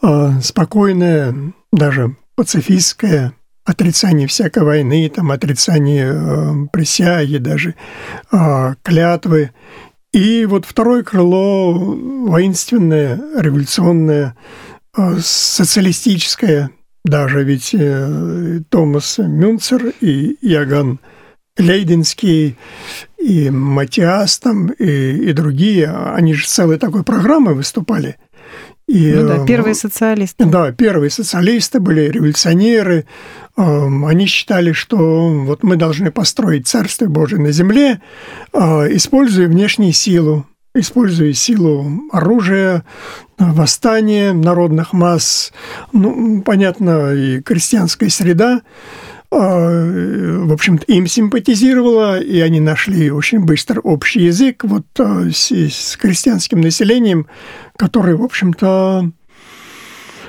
[0.01, 3.33] э, спокойное, даже пацифистское
[3.63, 7.75] отрицание всякой войны, там, отрицание э, присяги, даже
[8.31, 9.51] э, клятвы.
[10.13, 14.35] И вот второе крыло воинственное, революционное,
[14.95, 16.69] э, социалистическое,
[17.03, 20.99] даже ведь э, Томас Мюнцер и Яган
[21.57, 22.57] Лейденский
[23.17, 28.17] и Матиас там и, и другие, они же целой такой программой выступали–
[28.87, 30.45] и, ну да, первые социалисты.
[30.45, 33.05] Да, первые социалисты были революционеры.
[33.57, 38.01] Эм, они считали, что вот мы должны построить Царствие Божие на земле,
[38.53, 38.59] э,
[38.95, 40.45] используя внешнюю силу,
[40.75, 42.83] используя силу оружия,
[43.39, 45.51] восстания народных масс,
[45.91, 48.61] ну, понятно, и крестьянская среда–
[49.31, 55.97] в общем-то, им симпатизировала, и они нашли очень быстро общий язык вот а, с, с
[55.97, 57.27] крестьянским населением,
[57.77, 59.11] который, в общем-то,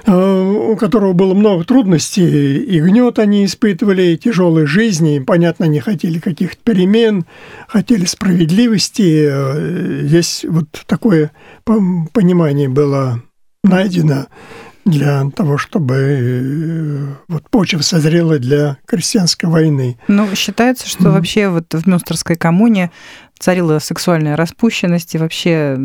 [0.06, 5.80] а, у которого было много трудностей, и гнет они испытывали, и тяжелой жизни, понятно, не
[5.80, 7.26] хотели каких-то перемен,
[7.68, 10.04] хотели справедливости.
[10.06, 11.32] Здесь вот такое
[11.64, 13.22] понимание было
[13.62, 14.26] найдено
[14.87, 19.99] для того, чтобы э, вот почва созрела для крестьянской войны.
[20.07, 21.12] Ну, считается, что mm-hmm.
[21.12, 22.92] вообще вот в Мюнстерской коммуне
[23.38, 25.77] царила сексуальная распущенность и вообще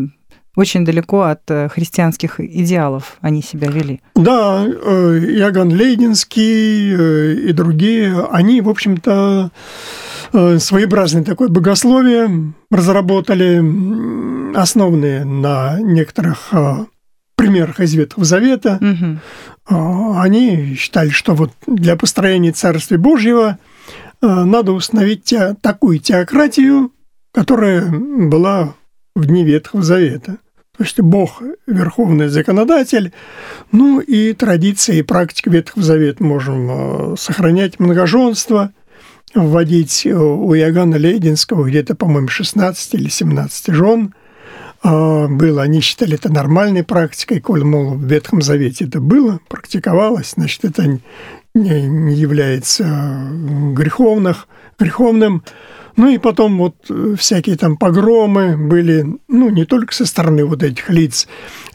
[0.56, 4.02] очень далеко от э, христианских идеалов они себя вели.
[4.16, 9.52] Да, э, Яган Лейдинский и другие, они, в общем-то,
[10.32, 16.54] своеобразное такое богословие разработали, основанные на некоторых
[17.36, 20.16] примерах из Ветхого Завета, угу.
[20.18, 23.58] они считали, что вот для построения Царствия Божьего
[24.22, 26.92] а, надо установить те, такую теократию,
[27.34, 28.76] которая была
[29.16, 30.38] в дни Ветхого Завета.
[30.78, 33.12] То есть Бог– верховный законодатель,
[33.72, 38.72] ну и традиции и практика Ветхого Завета можем а, сохранять многоженство,
[39.34, 44.14] вводить у Иоганна Лейдинского где-то, по-моему, 16 или 17 жен–
[44.84, 45.62] было.
[45.62, 51.00] Они считали это нормальной практикой, коль, мол, в Ветхом Завете это было, практиковалось, значит, это
[51.54, 52.84] не, не является
[53.74, 54.48] греховных,
[54.80, 55.44] греховным.
[55.98, 56.76] Ну и потом вот
[57.18, 61.28] всякие там погромы были, ну, не только со стороны вот этих лиц,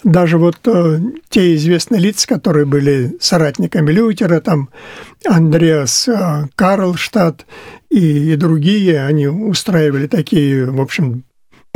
[0.04, 4.70] даже вот э, те известные лица, которые были соратниками Лютера, там
[5.26, 7.44] Андреас э, Карлштадт
[7.90, 11.24] и, и другие, они устраивали такие, в общем,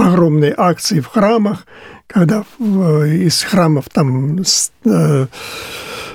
[0.01, 1.67] огромные акции в храмах,
[2.07, 4.43] когда из храмов там
[4.85, 5.27] э,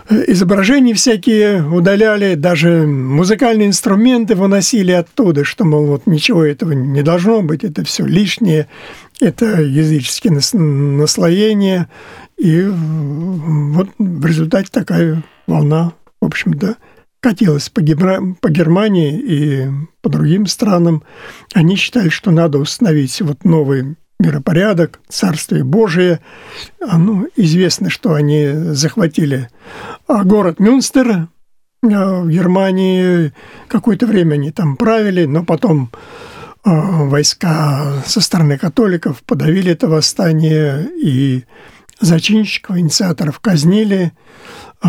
[0.09, 7.41] изображения всякие удаляли, даже музыкальные инструменты выносили оттуда, что, мол, вот ничего этого не должно
[7.41, 8.67] быть, это все лишнее,
[9.19, 11.87] это языческие наслоения.
[12.37, 16.75] И вот в результате такая волна, в общем-то,
[17.25, 19.67] катилась по, по Германии и
[20.03, 21.01] по другим странам.
[21.55, 26.19] Они считали, что надо установить вот новый миропорядок, Царствие Божие.
[26.87, 29.49] А, ну, известно, что они захватили
[30.07, 31.27] а город Мюнстер а,
[31.81, 33.33] в Германии.
[33.69, 35.89] Какое-то время они там правили, но потом
[36.63, 41.45] войска со стороны католиков подавили это восстание, и
[41.99, 44.13] зачинщиков, инициаторов казнили–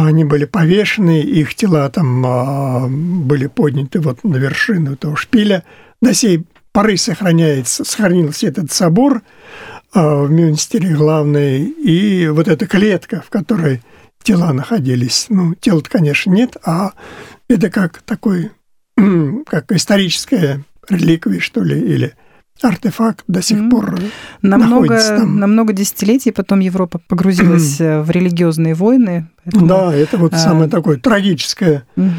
[0.04, 5.64] они были повешены, их тела там а, были подняты вот на вершину этого шпиля.
[6.02, 9.22] До сей поры сохраняется, сохранился этот собор
[9.94, 13.82] а, в Мюнстере главный, и вот эта клетка, в которой
[14.22, 15.26] тела находились.
[15.30, 16.92] Ну, тела конечно, нет, а
[17.48, 18.50] это как такой,
[19.46, 22.14] как историческая реликвия, что ли, или
[22.62, 23.70] артефакт до сих mm.
[23.70, 23.98] пор
[24.42, 25.38] на много, там.
[25.38, 28.02] на много десятилетий потом Европа погрузилась mm.
[28.02, 29.28] в религиозные войны.
[29.44, 30.38] Поэтому, да, это вот а...
[30.38, 32.10] самое такое трагическое mm-hmm.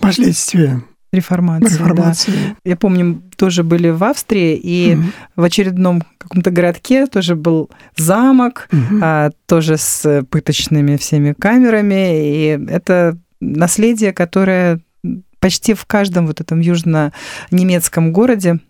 [0.00, 1.74] последствие реформации.
[1.74, 2.32] реформации.
[2.32, 2.56] Да.
[2.64, 5.04] Я помню, тоже были в Австрии, и угу.
[5.36, 9.00] в очередном каком-то городке тоже был замок, угу.
[9.02, 14.80] а, тоже с пыточными всеми камерами, и это наследие, которое
[15.38, 18.60] почти в каждом вот этом южно-немецком городе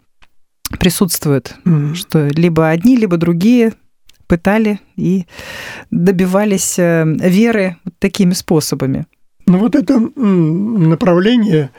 [0.79, 3.73] присутствует, mm что либо одни, либо другие
[4.27, 5.27] пытали и
[5.91, 9.07] добивались э, веры вот такими способами.
[9.47, 11.71] Ну вот это направление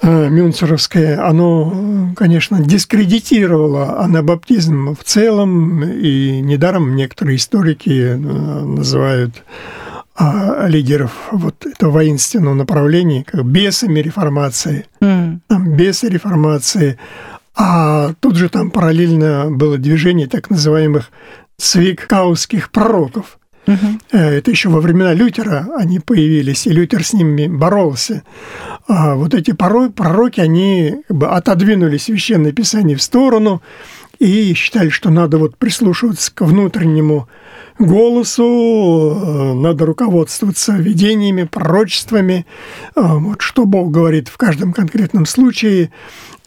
[0.00, 9.42] э, мюнцеровское, оно, конечно, дискредитировало анабаптизм в целом, и недаром некоторые историки э, называют
[10.14, 15.38] а, лидеров вот этого воинственного направления, как бесами реформации, mm.
[15.46, 16.98] там бесы реформации,
[17.58, 21.10] а тут же там параллельно было движение так называемых
[21.56, 23.38] свикауских пророков.
[23.66, 24.16] Угу.
[24.16, 28.22] Это еще во времена Лютера они появились, и Лютер с ними боролся.
[28.86, 33.60] А вот эти пророки, они как бы отодвинули священное писание в сторону
[34.18, 37.28] и считали, что надо вот прислушиваться к внутреннему
[37.78, 42.44] голосу, э, надо руководствоваться видениями, пророчествами,
[42.96, 45.92] э, вот что Бог говорит в каждом конкретном случае.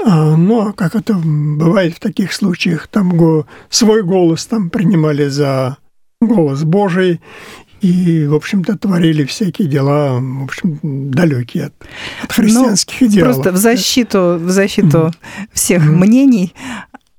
[0.03, 5.77] А, ну, а как это бывает в таких случаях, там свой голос там принимали за
[6.19, 7.21] голос Божий,
[7.81, 11.73] и, в общем-то, творили всякие дела, в общем, далекие от,
[12.23, 13.35] от христианских ну, идеалов.
[13.35, 15.47] Просто в защиту, в защиту mm-hmm.
[15.51, 15.95] всех mm-hmm.
[15.95, 16.53] мнений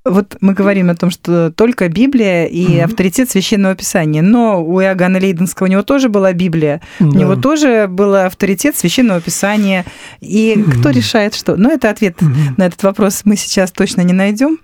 [0.05, 4.81] вот мы говорим о том, что только Библия и mm авторитет священного писания, но у
[4.81, 7.05] Иоганна Лейденского у него тоже была Библия, да.
[7.05, 9.85] у него тоже был авторитет священного писания.
[10.19, 11.55] И mm кто решает, что?
[11.55, 14.59] Но это ответ mm на этот вопрос мы сейчас точно не найдем,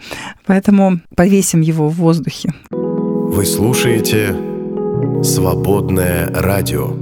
[0.45, 2.54] поэтому повесим его в воздухе.
[2.71, 4.36] Вы слушаете
[5.23, 6.93] «Свободное радио».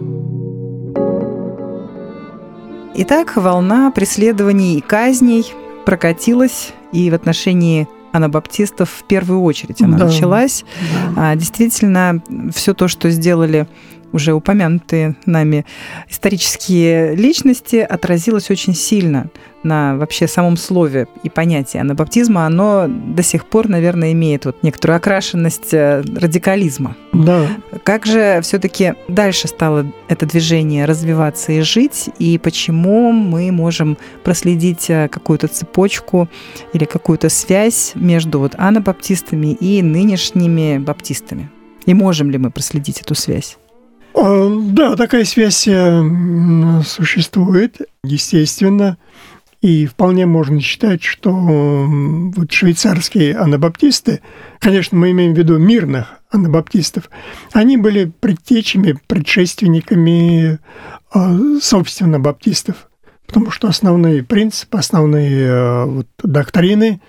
[3.00, 5.46] Итак, волна преследований и казней
[5.86, 10.06] прокатилась и в отношении анабаптистов в первую очередь она да.
[10.06, 10.66] началась.
[11.16, 11.32] Да.
[11.32, 12.22] А, действительно,
[12.54, 13.68] все то, что сделали
[14.12, 15.66] уже упомянутые нами
[16.10, 19.30] исторические личности, отразилось очень сильно
[19.64, 24.98] на вообще самом слове и понятии анабаптизма, оно до сих пор, наверное, имеет вот некоторую
[24.98, 26.96] окрашенность э, радикализма.
[27.12, 27.48] Да.
[27.84, 34.90] Как же все-таки дальше стало это движение развиваться и жить, и почему мы можем проследить
[34.90, 36.30] э, какую-то цепочку
[36.74, 41.50] или какую-то связь между вот анабаптистами и нынешними баптистами?
[41.86, 43.58] И можем ли мы проследить эту связь?
[44.20, 48.98] А, да, такая связь э, существует, естественно.
[49.62, 54.22] И вполне можно считать, что вот швейцарские анабаптисты,
[54.60, 57.10] конечно, мы имеем в виду мирных анабаптистов,
[57.54, 60.60] они были предтечами, предшественниками,
[61.12, 62.90] а, собственно, баптистов.
[63.26, 67.02] Потому что основные принципы, основные э, вот, доктрины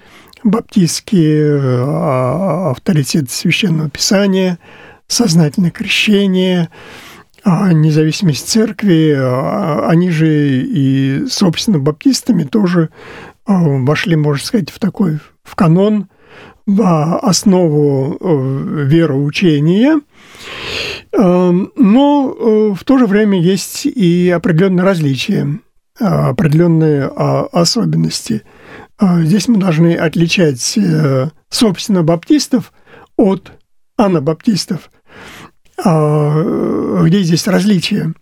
[0.43, 4.59] баптистские, а, авторитет священного писания–
[5.09, 6.69] сознательное крещение,
[7.43, 12.91] а независимость церкви, а, они же и, собственно, баптистами тоже
[13.47, 16.09] а, вошли, можно сказать, в такой в канон,
[16.67, 20.03] в основу э, вероучения.
[21.17, 25.59] Но э, в то же время есть и определенные различия,
[25.99, 28.43] определенные особенности.
[29.01, 32.75] Здесь мы должны отличать, э, собственно, баптистов
[33.17, 33.53] от
[33.97, 34.91] анабаптистов–
[35.85, 38.13] где здесь различия?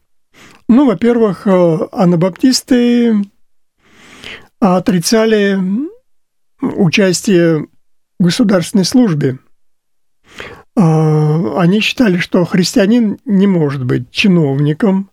[0.68, 3.14] Ну, во-первых, э, анабаптисты
[4.58, 5.58] отрицали
[6.60, 7.68] участие
[8.18, 9.38] в государственной службе.
[10.76, 15.10] А, они считали, что христианин не может быть чиновником,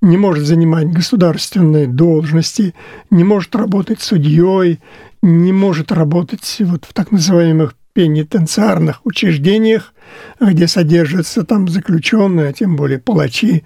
[0.00, 2.74] не может занимать государственные должности,
[3.10, 4.80] не может работать судьей,
[5.22, 9.94] не может работать вот в так называемых пенитенциарных учреждениях,
[10.40, 13.64] где содержатся там заключенные, а тем более палачи,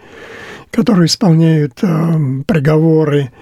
[0.70, 3.32] которые исполняют э, приговоры.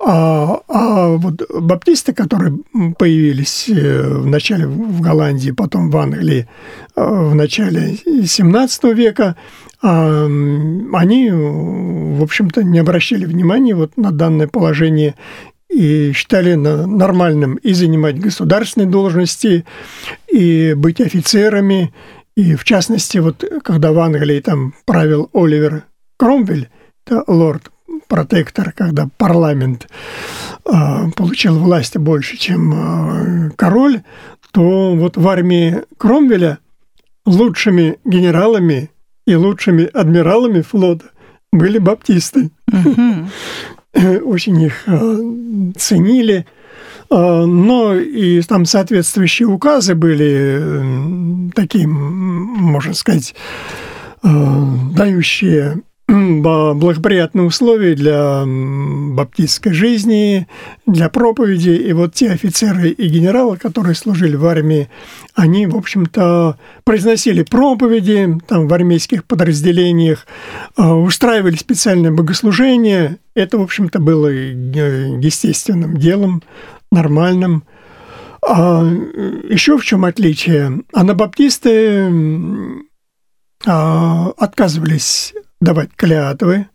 [0.00, 2.58] А, а вот баптисты, которые
[2.96, 6.48] появились э, в начале в Голландии, потом в Англии
[6.94, 9.34] э, в начале 17 века,
[9.80, 15.14] а, они, в общем-то, не обращали внимания вот на данное положение
[15.78, 19.64] и считали нормальным и занимать государственные должности,
[20.26, 21.94] и быть офицерами.
[22.36, 25.84] И в частности, вот когда в Англии там правил Оливер
[26.16, 26.68] Кромвель,
[27.06, 29.86] это лорд-протектор, когда парламент
[30.64, 34.02] э, получил власть больше, чем э, король,
[34.50, 36.58] то вот в армии Кромвеля
[37.24, 38.90] лучшими генералами
[39.28, 41.04] и лучшими адмиралами флота
[41.52, 42.50] были баптисты.
[44.24, 44.84] очень их
[45.76, 46.46] ценили.
[47.10, 53.34] Но и там соответствующие указы были такие, можно сказать,
[54.22, 60.48] дающие благоприятные условия для баптистской жизни,
[60.86, 61.70] для проповеди.
[61.70, 64.88] И вот те офицеры и генералы, которые служили в армии,
[65.34, 70.26] они, в общем-то, произносили проповеди там, в армейских подразделениях,
[70.76, 73.18] а, устраивали специальное богослужение.
[73.34, 76.42] Это, в общем-то, было естественным делом,
[76.90, 77.64] нормальным.
[78.46, 80.84] А еще в чем отличие?
[80.94, 82.10] Анабаптисты
[83.66, 86.68] а, отказывались давать клятвы,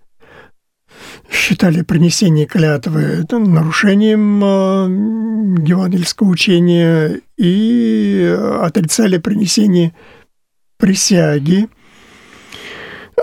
[1.32, 9.94] считали принесение клятвы нарушением э, евангельского учения и отрицали принесение
[10.78, 11.70] присяги.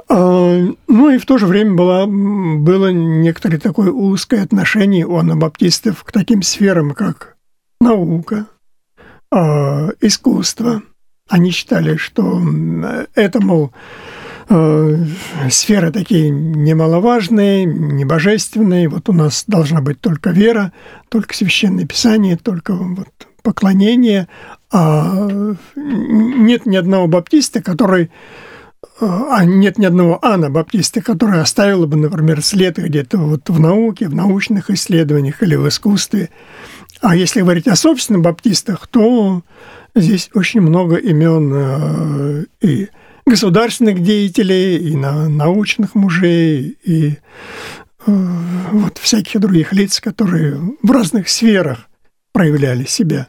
[0.09, 0.59] А,
[0.89, 6.13] ну и в то же время было, было некоторое такое узкое отношение у анабаптистов к
[6.13, 7.37] таким сферам, как
[7.81, 8.47] наука,
[9.31, 10.83] а, искусство.
[11.29, 12.43] Они считали, что
[13.15, 13.73] это, мол,
[14.51, 18.89] сферы такие немаловажные, небожественные.
[18.89, 20.73] Вот у нас должна быть только вера,
[21.09, 23.09] только священное писание, только вот
[23.43, 24.27] поклонение.
[24.73, 25.29] А
[25.77, 28.11] нет ни одного баптиста, который
[29.01, 34.09] э, а нет ни одного анабаптиста, который оставил бы, например, след где-то вот в науке,
[34.09, 36.31] в научных исследованиях или в искусстве.
[37.01, 39.43] А если говорить о собственных баптистах, то
[39.95, 42.89] здесь очень много имен э, и
[43.31, 47.17] государственных деятелей, и на научных мужей, и
[48.07, 48.13] э,
[48.73, 51.89] вот всяких других лиц, которые в разных сферах
[52.33, 53.29] проявляли себя.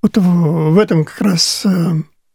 [0.00, 1.92] Вот в, в этом как раз э,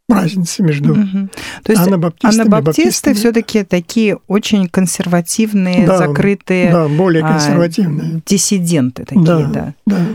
[0.08, 1.28] разница между угу.
[1.64, 8.20] То есть анабаптистами анабаптисты все-таки такие очень консервативные, да, закрытые, да, более а, консервативные, а,
[8.24, 9.74] диссиденты такие, да, да.
[9.86, 10.06] да.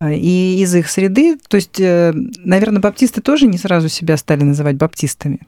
[0.00, 4.42] А, и из их среды, то есть, э, наверное, баптисты тоже не сразу себя стали
[4.42, 5.40] называть баптистами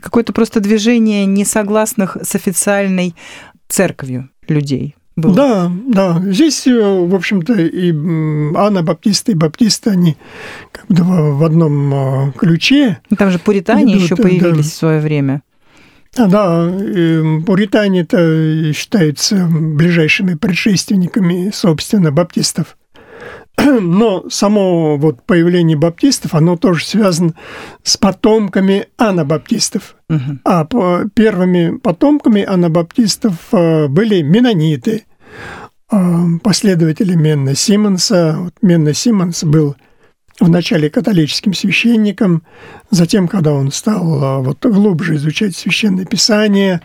[0.00, 3.14] какое-то просто движение несогласных с официальной
[3.68, 4.94] церковью людей.
[5.16, 5.34] Было.
[5.34, 6.22] Да, да.
[6.30, 7.90] Здесь, э, в общем-то, и
[8.54, 10.18] Анна Баптиста, и Баптиста, они
[10.72, 12.98] как бы в одном э, ключе.
[13.08, 14.62] Ну, там же пуритане идут, еще появились да.
[14.62, 15.42] в свое время.
[16.18, 16.70] А, да,
[17.46, 22.76] пуритане-то считаются ближайшими предшественниками, собственно, баптистов.
[23.80, 27.34] Но само вот появление баптистов, оно тоже связано
[27.82, 29.96] с потомками анабаптистов.
[30.08, 30.38] Угу.
[30.44, 30.66] А
[31.14, 35.04] первыми потомками анабаптистов э, были менониты,
[35.90, 35.96] э,
[36.42, 38.36] последователи Менна Симонса.
[38.38, 39.76] Вот Менна Симонс был
[40.38, 42.42] вначале католическим священником,
[42.90, 46.82] затем, когда он стал э, вот глубже изучать священное писание,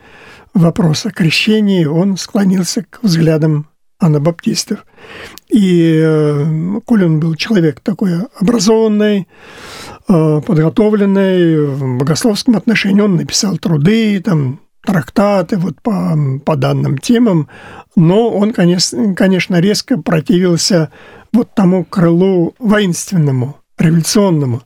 [0.53, 3.67] вопрос о крещении, он склонился к взглядам
[4.01, 4.85] анабаптистов.
[5.47, 9.27] И э, коль он был человек такой образованный,
[10.09, 17.47] э, подготовленный в богословском отношении, он написал труды, там, трактаты вот по, по данным темам,
[17.95, 20.91] но он, конечно, конечно, резко противился
[21.31, 24.63] вот тому крылу воинственному, революционному.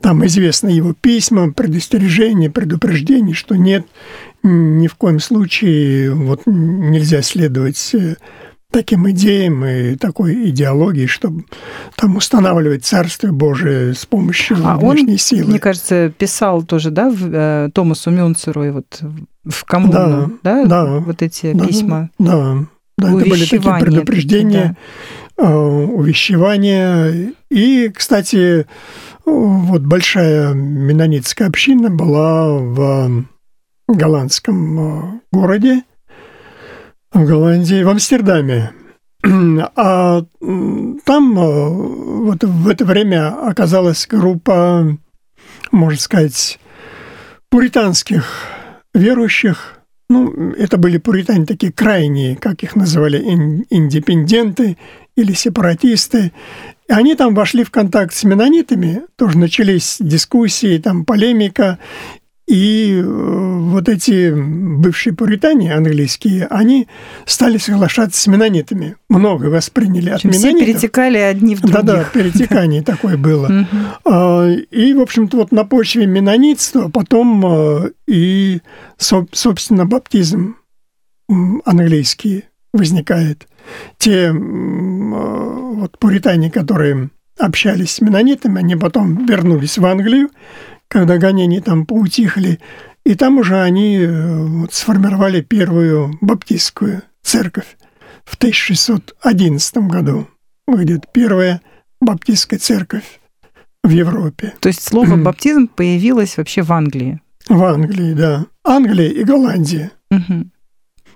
[0.00, 3.86] Там известны его письма, предостережения, предупреждения, что нет,
[4.42, 8.16] ни в коем случае вот нельзя следовать э,
[8.72, 11.44] таким идеям и такой идеологии, чтобы
[11.96, 15.50] там устанавливать Царствие Божие с помощью а внешней он, силы.
[15.50, 19.00] Мне кажется, писал тоже, да, в, э, Томасу Мюнцеру и вот
[19.44, 19.92] в коммуну,
[20.42, 22.10] да, да, да вот эти да, письма.
[22.18, 22.64] Да,
[22.98, 24.76] да, это были такие предупреждения,
[25.36, 25.44] да.
[25.44, 27.32] Э, увещевания.
[27.50, 28.66] И, кстати,
[29.24, 33.24] вот большая менонитская община была в
[33.88, 35.82] голландском э, городе,
[37.12, 38.72] в Голландии, в Амстердаме.
[39.76, 40.24] А
[41.04, 41.68] там э,
[42.24, 44.98] вот в это время оказалась группа,
[45.70, 46.58] можно сказать,
[47.48, 48.24] пуританских
[48.94, 49.78] верующих.
[50.08, 53.18] Ну, это были пуритане такие крайние, как их называли,
[53.70, 54.76] индепенденты
[55.16, 56.32] или сепаратисты.
[56.88, 61.78] И они там вошли в контакт с менонитами, тоже начались дискуссии, там полемика,
[62.46, 66.88] и э, вот эти бывшие пуритане английские, они
[67.24, 68.96] стали соглашаться с менонитами.
[69.08, 70.50] Много восприняли от менонитов.
[70.50, 71.76] Все перетекали одни в других.
[71.76, 73.66] Да-да, перетекание такое было.
[74.04, 78.60] А, и, в общем-то, вот на почве менонитства потом э, и,
[78.98, 80.56] собственно, баптизм
[81.64, 83.46] английский возникает.
[83.98, 90.30] Те э, вот пуритане, которые общались с менонитами, они потом вернулись в Англию,
[90.92, 92.60] когда гонения там поутихли,
[93.04, 97.78] и там уже они э, вот, сформировали первую баптистскую церковь.
[98.26, 100.28] в 1611 году
[100.66, 101.62] выйдет первая
[102.02, 103.20] баптистская церковь
[103.82, 104.52] в Европе.
[104.60, 107.22] То есть слово баптизм появилось вообще в Англии?
[107.48, 108.44] В Англии, да.
[108.62, 109.92] Англия и Голландия.
[110.10, 110.50] Угу.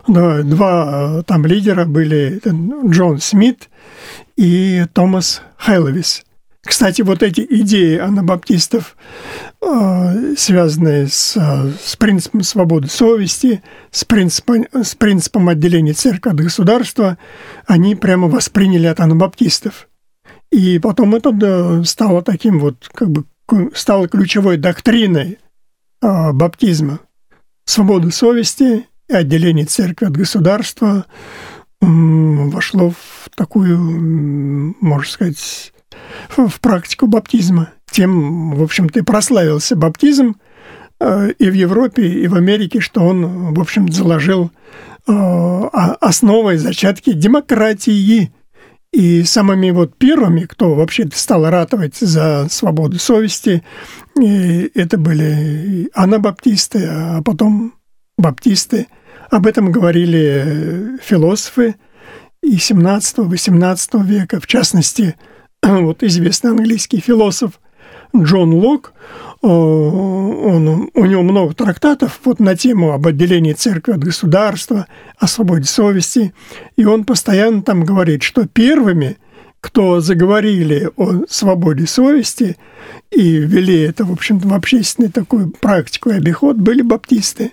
[0.08, 2.40] Да, два там лидера были
[2.88, 3.68] Джон Смит
[4.36, 6.24] и Томас Хайловис.
[6.66, 9.35] Кстати, вот эти идеи анабаптистов, э,
[10.36, 17.18] связанные с, с принципом свободы совести, с принципом, с принципом отделения церкви от государства,
[17.66, 19.88] они прямо восприняли от анабаптистов.
[20.50, 23.24] И потом это стало таким вот, как бы,
[23.74, 25.38] стало ключевой доктриной
[26.02, 27.00] э, баптизма.
[27.64, 31.06] Свобода совести и отделение церкви от государства
[31.80, 33.78] вошло в такую,
[34.80, 35.72] можно сказать,
[36.28, 37.72] в практику баптизма.
[37.90, 40.36] Тем, в общем-то, и прославился баптизм
[41.00, 44.50] э, и в Европе, и в Америке, что он, в общем заложил
[45.06, 45.12] э,
[46.00, 48.32] основой зачатки демократии.
[48.92, 53.62] И самыми вот первыми, кто вообще стал ратовать за свободу совести,
[54.14, 57.74] это были анабаптисты, а потом
[58.16, 58.86] баптисты.
[59.30, 61.74] Об этом говорили философы
[62.42, 65.16] и 17-18 века, в частности,
[65.62, 67.60] вот известный английский философ
[68.24, 68.92] Джон Лок,
[69.42, 74.86] он, у него много трактатов вот на тему об отделении церкви от государства,
[75.18, 76.34] о свободе совести,
[76.76, 79.18] и он постоянно там говорит, что первыми,
[79.60, 82.56] кто заговорили о свободе совести
[83.10, 87.52] и ввели это, в общем-то, в общественную такую практику и обиход, были баптисты.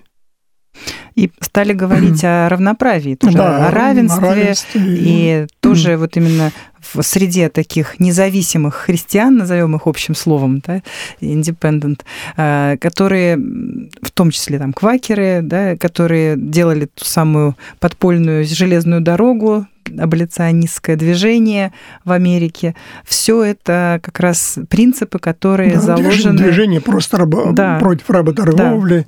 [1.15, 4.82] И стали говорить о равноправии, тоже да, о равенстве, равенстве.
[4.86, 6.51] И тоже вот именно
[6.82, 10.82] в среде таких независимых христиан, назовем их общим словом, да,
[11.21, 12.01] independent,
[12.38, 19.65] э, которые, в том числе там квакеры, да, которые делали ту самую подпольную железную дорогу,
[19.97, 21.74] аболиционистское движение
[22.05, 22.76] в Америке.
[23.05, 26.38] Все это как раз принципы, которые да, заложены...
[26.38, 27.51] Движение просто рабо...
[27.51, 27.80] да.
[27.80, 28.99] против работорговли.
[28.99, 29.05] Да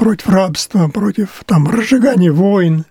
[0.00, 2.86] против рабства, против там, разжигания войн.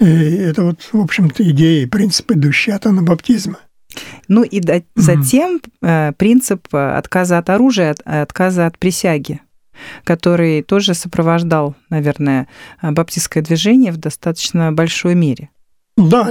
[0.00, 3.58] И это вот, в общем-то, идеи, принцип, идущий от анабаптизма.
[4.26, 4.62] Ну и
[4.96, 6.14] затем mm-hmm.
[6.14, 9.42] принцип отказа от оружия, отказа от присяги,
[10.04, 12.48] который тоже сопровождал, наверное,
[12.80, 15.50] баптистское движение в достаточно большой мере.
[15.98, 16.30] Да,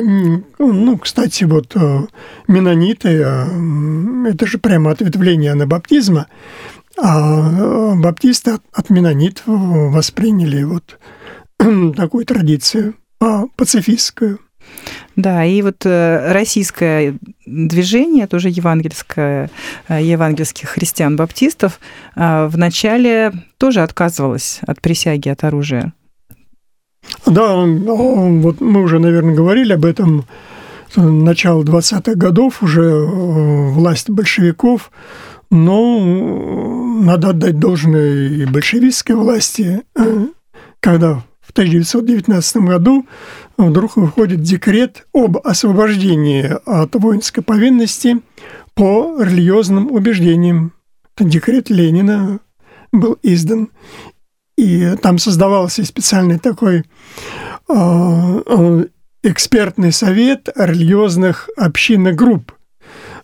[0.58, 2.00] ну, кстати, вот э,
[2.48, 6.26] менониты, э, это же прямо ответвление анабаптизма,
[7.02, 11.00] а баптисты от менонитов восприняли вот
[11.96, 12.96] такую традицию
[13.56, 14.40] пацифистскую.
[15.16, 19.50] Да, и вот э, российское движение, тоже евангельское,
[19.88, 21.80] э, евангельских христиан-баптистов,
[22.16, 25.94] э, вначале тоже отказывалось от присяги от оружия.
[27.26, 30.26] Да, вот мы уже, наверное, говорили об этом.
[30.96, 34.92] Начало 20-х годов уже власть большевиков
[35.52, 36.00] но
[37.02, 39.84] надо отдать должное и большевистской власти,
[40.80, 43.06] когда в 1919 году
[43.58, 48.22] вдруг выходит декрет об освобождении от воинской повинности
[48.74, 50.74] по религиозным убеждениям.
[51.20, 52.40] Декрет Ленина
[52.92, 53.70] был издан.
[54.58, 56.84] И там создавался специальный такой
[57.68, 58.86] э,
[59.24, 62.54] экспертный совет религиозных общин и групп–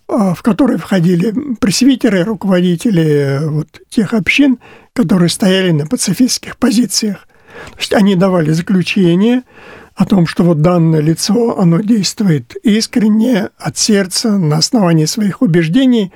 [0.08, 4.60] в который входили пресвитеры, руководители э, вот тех общин,
[4.94, 7.28] которые стояли на пацифистских позициях.
[7.72, 9.44] То есть они давали заключение
[9.96, 16.14] о том, что вот данное лицо, оно действует искренне, от сердца, на основании своих убеждений.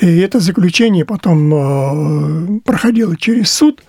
[0.00, 3.82] И это заключение потом э, проходило через суд,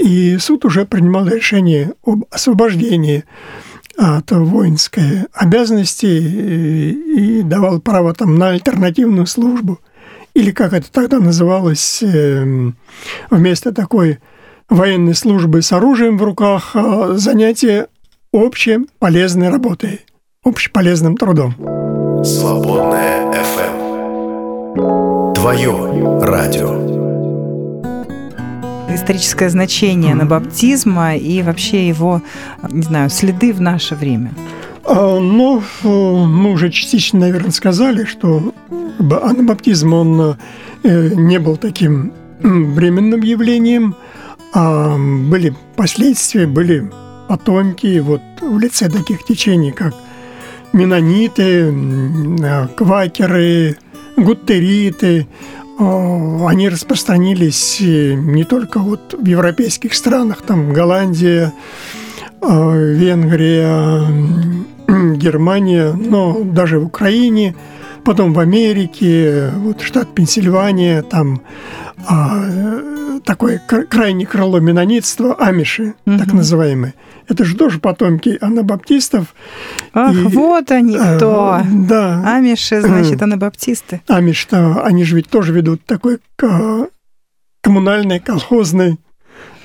[0.00, 3.24] и суд уже принимал решение об освобождении
[4.00, 9.78] от воинской обязанности и давал право там на альтернативную службу.
[10.32, 12.76] Или как это тогда называлось, эм,
[13.30, 14.20] вместо такой
[14.70, 17.88] военной службы с оружием в руках, а занятие
[18.32, 20.00] общей полезной работой,
[20.44, 21.54] общеполезным трудом.
[22.24, 25.34] Свободная FM.
[25.34, 26.99] Твое радио
[28.94, 32.22] историческое значение анабаптизма и вообще его,
[32.70, 34.32] не знаю, следы в наше время?
[34.84, 38.52] А, ну, мы уже частично, наверное, сказали, что
[38.98, 40.36] анабаптизм, он
[40.82, 42.12] э, не был таким
[42.42, 43.94] временным явлением,
[44.52, 46.90] а были последствия, были
[47.28, 49.94] потомки вот в лице таких течений, как
[50.72, 51.72] менониты,
[52.76, 53.76] квакеры,
[54.16, 55.28] гуттериты,
[55.80, 61.52] они распространились э, не только вот в европейских странах, там Голландия,
[62.42, 64.04] э, Венгрия,
[65.16, 67.54] Германия, но даже в Украине,
[68.10, 71.42] потом в Америке, вот штат Пенсильвания, там
[72.08, 76.18] а, такое крайнее крыло менонитства, амиши, угу.
[76.18, 76.94] так называемые.
[77.28, 79.32] Это же тоже потомки анабаптистов.
[79.94, 81.60] Ах, и, вот они э, кто.
[81.72, 82.34] Да.
[82.34, 84.02] Амиши, значит, анабаптисты.
[84.08, 86.18] Амиш, то они же ведь тоже ведут такой
[87.62, 88.98] коммунальный, колхозный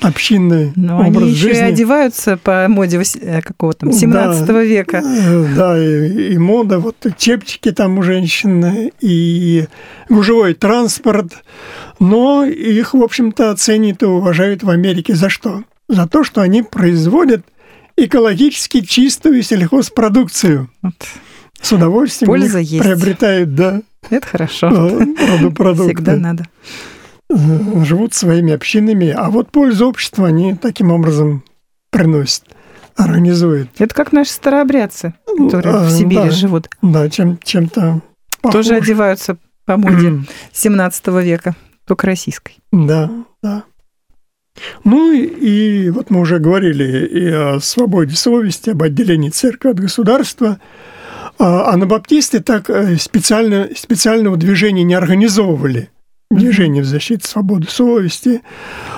[0.01, 1.49] общинный Но образ они жизни.
[1.49, 5.01] еще и одеваются по моде э, какого там 17 да, века.
[5.03, 9.67] Э, да, и, и мода, вот и чепчики там у женщин, и
[10.09, 11.34] гужевой транспорт.
[11.99, 15.63] Но их, в общем-то, оценят и уважают в Америке за что?
[15.88, 17.45] За то, что они производят
[17.97, 20.69] экологически чистую сельхозпродукцию.
[20.82, 20.93] Вот.
[21.61, 22.84] С удовольствием Польза есть.
[22.84, 23.82] приобретают, да.
[24.09, 24.69] Это хорошо.
[25.55, 25.95] Продукты.
[25.95, 26.45] Всегда надо.
[27.86, 31.43] Живут своими общинами, а вот пользу общества они таким образом
[31.89, 32.43] приносят,
[32.95, 33.69] организуют.
[33.78, 36.69] Это как наши старообрядцы, которые а, в Сибири да, живут.
[36.82, 38.01] Да, чем, чем-то
[38.41, 38.65] похож.
[38.65, 40.23] Тоже одеваются по моде
[40.53, 41.55] 17 века,
[41.86, 42.57] только российской.
[42.71, 43.09] Да,
[43.41, 43.63] да.
[44.84, 49.80] Ну и, и вот мы уже говорили и о свободе совести, об отделении церкви от
[49.80, 50.59] государства.
[51.38, 55.89] А анабаптисты так э, специально, специального движения не организовывали.
[56.32, 58.41] Движение в защиту свободы совести.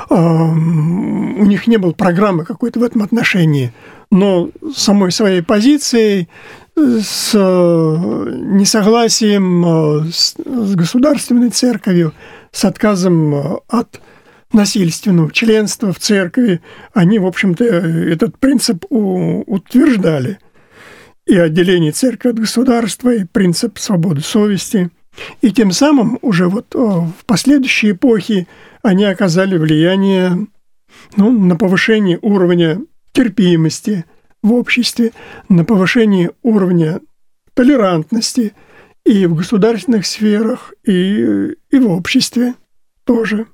[0.09, 3.73] У них не было программы какой-то в этом отношении.
[4.09, 6.29] Но самой своей позицией,
[6.75, 12.13] с несогласием с государственной церковью,
[12.51, 13.99] с отказом от
[14.53, 16.61] насильственного членства в церкви,
[16.93, 20.39] они, в общем-то, этот принцип утверждали.
[21.25, 24.89] И отделение церкви от государства, и принцип свободы совести.
[25.41, 28.47] И тем самым уже вот в последующие эпохи
[28.83, 30.47] они оказали влияние
[31.15, 34.05] ну, на повышение уровня терпимости
[34.43, 35.11] в обществе,
[35.49, 37.01] на повышение уровня
[37.53, 38.53] толерантности
[39.05, 42.53] и в государственных сферах, и, и в обществе
[43.03, 43.47] тоже.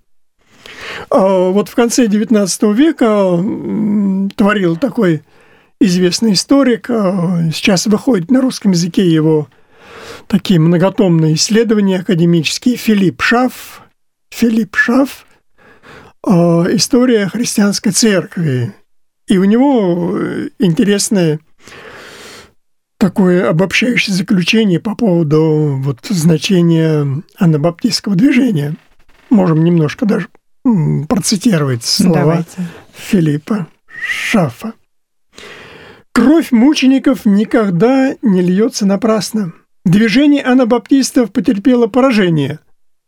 [1.10, 3.38] А вот в конце XIX века
[4.36, 5.22] творил такой
[5.80, 9.48] известный историк, сейчас выходит на русском языке его
[10.34, 13.84] такие многотомные исследования академические, Филипп Шаф,
[14.32, 15.28] Филипп Шаф,
[16.26, 18.74] а, «История христианской церкви».
[19.28, 20.18] И у него
[20.58, 21.40] интересное
[22.98, 28.76] такое обобщающее заключение по поводу вот, значения анабаптистского движения.
[29.30, 30.30] Можем немножко даже
[31.10, 32.68] процитировать слова Давайте.
[32.96, 33.68] Филиппа
[34.02, 34.74] Шафа.
[36.12, 39.54] Кровь мучеников никогда не льется напрасно.
[39.86, 42.60] Движение анабаптистов потерпело поражение,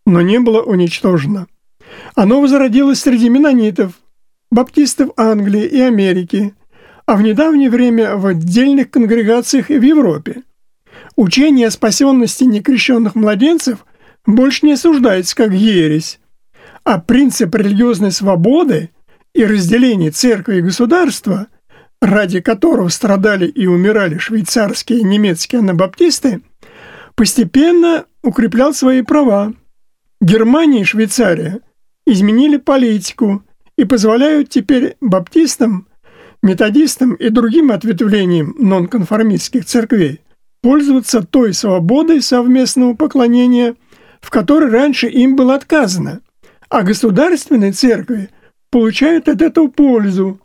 [0.06, 1.48] но не было уничтожено.
[2.16, 3.94] Оно возродилось среди менонитов,
[4.52, 6.54] баптистов Англии и Америки,
[7.06, 10.44] а в недавнее время в отдельных конгрегациях в Европе.
[11.16, 13.86] Учение о спасенности некрещенных младенцев
[14.26, 16.20] больше не осуждается как ересь,
[16.84, 18.90] а принцип религиозной свободы
[19.34, 21.48] и разделения церкви и государства,
[22.02, 26.42] ради которого страдали и умирали швейцарские и немецкие анабаптисты,
[27.16, 29.53] постепенно укреплял свои права.
[30.22, 31.61] Германия и Швейцария
[32.05, 33.43] изменили политику
[33.78, 35.88] и позволяют теперь баптистам,
[36.41, 40.22] методистам и другим ответвлениям нонконформистских церквей
[40.61, 43.76] пользоваться той свободой совместного поклонения,
[44.22, 46.22] в которой раньше им было отказано
[46.70, 48.30] а государственные церкви
[48.70, 50.41] получают от этого пользу,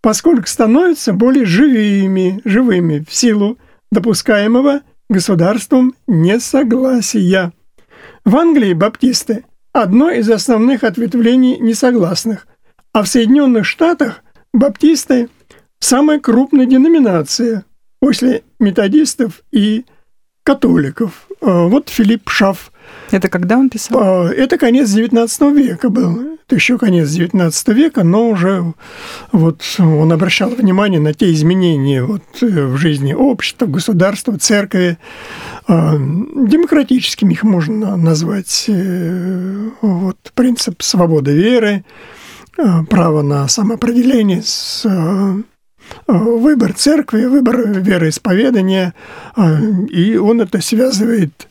[0.00, 3.58] поскольку становятся более живыми, живыми в силу
[3.90, 4.80] допускаемого
[5.14, 7.52] государством несогласия.
[8.24, 12.48] В Англии баптисты– одно из основных ответвлений несогласных,
[12.92, 15.28] а в Соединенных Штатах баптисты–
[15.78, 17.64] самая крупная деноминация
[18.00, 19.84] после методистов и
[20.42, 21.28] католиков.
[21.40, 22.72] А, вот Филипп Шаф
[23.10, 24.00] это когда он писал?
[24.00, 26.34] А, это конец XIX века был.
[26.46, 28.74] Это еще конец XIX века, но уже
[29.32, 34.98] вот он обращал внимание на те изменения вот э, в жизни общества, государства, церкви.
[35.66, 38.66] А, демократическими их можно назвать.
[38.68, 41.84] Э, вот принцип свободы веры,
[42.58, 44.42] а, право на самоопределение,
[46.06, 48.94] выбор церкви, выбор вероисповедания,
[49.90, 51.46] и он это связывает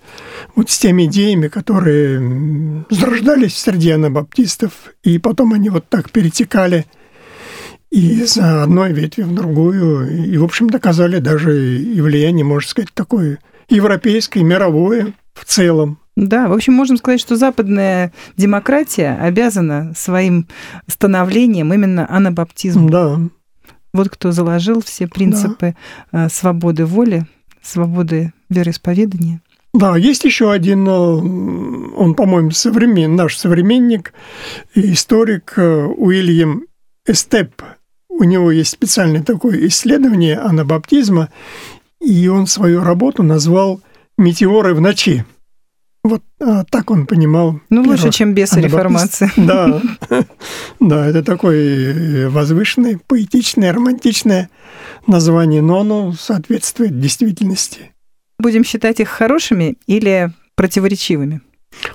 [0.56, 4.72] вот с теми идеями, которые зарождались среди анабаптистов,
[5.04, 6.86] и потом они вот так перетекали
[7.90, 13.40] из одной ветви в другую, и, в общем, доказали даже и влияние, можно сказать, такое
[13.70, 16.00] европейское, мировое в целом.
[16.16, 20.48] Да, в общем, можем сказать, что западная демократия обязана своим
[20.88, 22.90] становлением именно анабаптизму.
[22.90, 23.20] Да.
[23.94, 25.76] Вот кто заложил все принципы
[26.12, 26.30] да.
[26.30, 27.26] свободы воли,
[27.62, 29.42] свободы вероисповедания.
[29.74, 34.14] Да, есть еще один, он, по-моему, современ, наш современник,
[34.76, 36.66] историк Уильям
[37.08, 37.62] Эстеп.
[38.08, 41.30] У него есть специальное такое исследование анабаптизма,
[42.00, 43.82] и он свою работу назвал
[44.18, 45.26] «Метеоры в ночи».
[46.04, 47.62] Вот а, так он понимал.
[47.70, 49.32] Ну, лучше, чем без реформации.
[49.38, 49.82] Да,
[50.82, 54.50] да, это такое возвышенное, поэтичное, романтичное
[55.08, 57.93] название, но оно соответствует действительности.
[58.44, 61.40] Будем считать их хорошими или противоречивыми?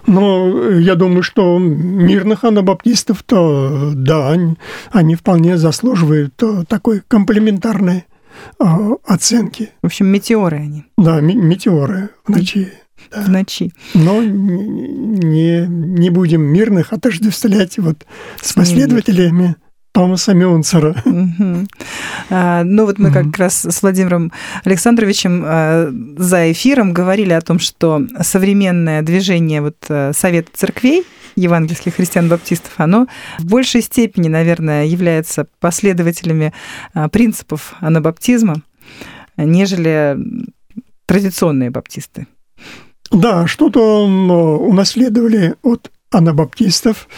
[0.07, 4.57] Но я думаю, что мирных анабаптистов-то, да, они,
[4.91, 6.33] они вполне заслуживают
[6.67, 8.07] такой комплементарной
[8.59, 9.73] а, оценки.
[9.83, 10.85] В общем, метеоры они.
[10.97, 12.73] Да, метеоры в ночи.
[13.11, 13.21] Да.
[13.21, 13.71] В ночи.
[13.93, 18.07] Но не, не будем мирных отождествлять вот
[18.41, 19.57] с последователями
[19.99, 20.95] Томаса Мюнцера.
[22.31, 24.31] Ну вот мы как раз с Владимиром
[24.63, 31.97] Александровичем а, за эфиром говорили о том, что современное движение вот а, Совета церквей евангельских
[31.97, 33.09] христиан-баптистов, оно
[33.41, 36.53] в большей степени, наверное, является последователями
[36.95, 38.63] а, принципов анабаптизма,
[39.37, 40.17] нежели
[41.07, 42.29] традиционные баптисты.
[43.11, 47.09] Да, что-то унаследовали от анабаптистов.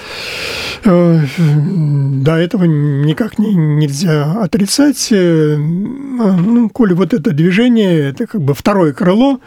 [0.85, 5.09] Э, до этого никак не, нельзя отрицать.
[5.13, 9.41] Э, ну, коли вот это движение, это как бы второе крыло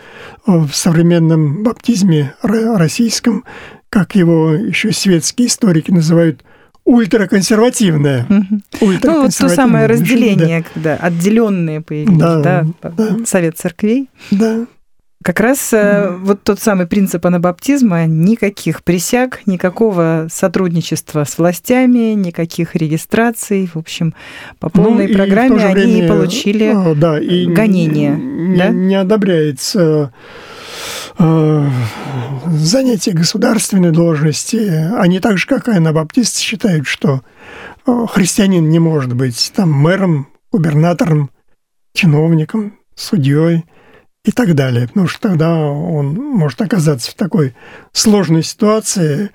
[0.46, 3.44] в современном баптизме российском,
[3.89, 6.44] как его еще светские историки называют,
[6.86, 8.26] ультраконсервативное.
[8.30, 8.62] Угу.
[9.04, 10.68] Ну, вот то самое разделение, да.
[10.74, 13.18] когда отделенные появились, да, да, да.
[13.26, 14.10] Совет церквей.
[14.32, 14.66] Да.
[15.24, 16.18] Как раз mm.
[16.18, 24.14] вот тот самый принцип анабаптизма, никаких присяг, никакого сотрудничества с властями, никаких регистраций, в общем,
[24.60, 28.18] по ну, полной ну, программе они время, получили а, да, и гонение.
[28.18, 28.70] Не, да?
[28.70, 30.12] не одобряется
[31.18, 31.68] э,
[32.48, 34.92] занятие государственной должности.
[34.98, 37.22] Они так же, как и анабаптисты, считают, что
[37.88, 41.30] э, христианин не может быть там мэром, губернатором,
[41.94, 43.64] чиновником, судьей
[44.26, 44.88] и так далее.
[44.88, 47.56] Потому что тогда он может оказаться в такой
[47.92, 49.32] сложной ситуации,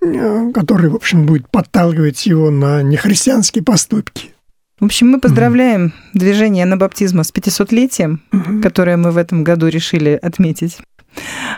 [0.00, 4.30] э, которая, в общем, будет подталкивать его на нехристианские поступки.
[4.80, 9.68] В общем, мы поздравляем mm движение анабаптизма с 500-летием, mm которое мы в этом году
[9.68, 10.78] решили отметить.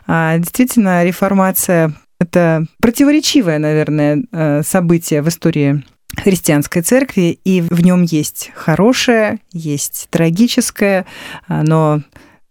[0.06, 5.82] А, действительно, реформация– это противоречивое, наверное, э, событие в истории
[6.16, 11.06] христианской церкви, и в нем есть хорошее, есть трагическое,
[11.48, 12.02] а, но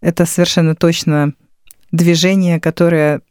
[0.04, 1.32] это совершенно точно
[1.90, 3.22] движение, которое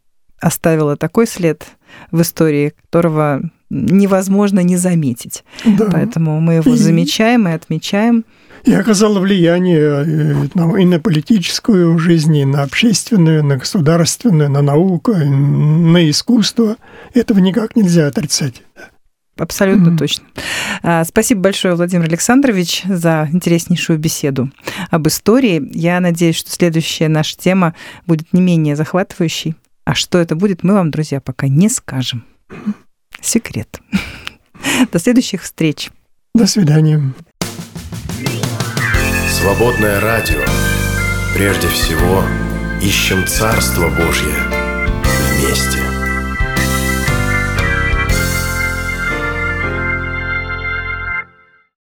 [0.41, 1.65] оставило такой след
[2.11, 5.43] в истории, которого невозможно не заметить.
[5.63, 5.85] Да.
[5.91, 8.25] Поэтому мы его замечаем и отмечаем.
[8.63, 15.13] И оказало влияние э, и на политическую жизнь, и на общественную, на государственную, на науку,
[15.13, 16.77] на искусство.
[17.13, 18.63] Этого никак нельзя отрицать.
[19.37, 19.97] Абсолютно mm-hmm.
[19.97, 20.25] точно.
[20.83, 24.51] А, спасибо большое, Владимир Александрович, за интереснейшую беседу
[24.91, 25.69] об истории.
[25.73, 27.73] Я надеюсь, что следующая наша тема
[28.05, 29.55] будет не менее захватывающей.
[29.85, 32.23] А что это будет, мы вам, друзья, пока не скажем.
[33.21, 33.79] Секрет.
[34.91, 35.89] До следующих встреч.
[36.35, 37.01] До свидания.
[39.29, 40.41] Свободное радио.
[41.33, 42.23] Прежде всего,
[42.81, 44.35] ищем Царство Божье
[45.31, 45.92] вместе.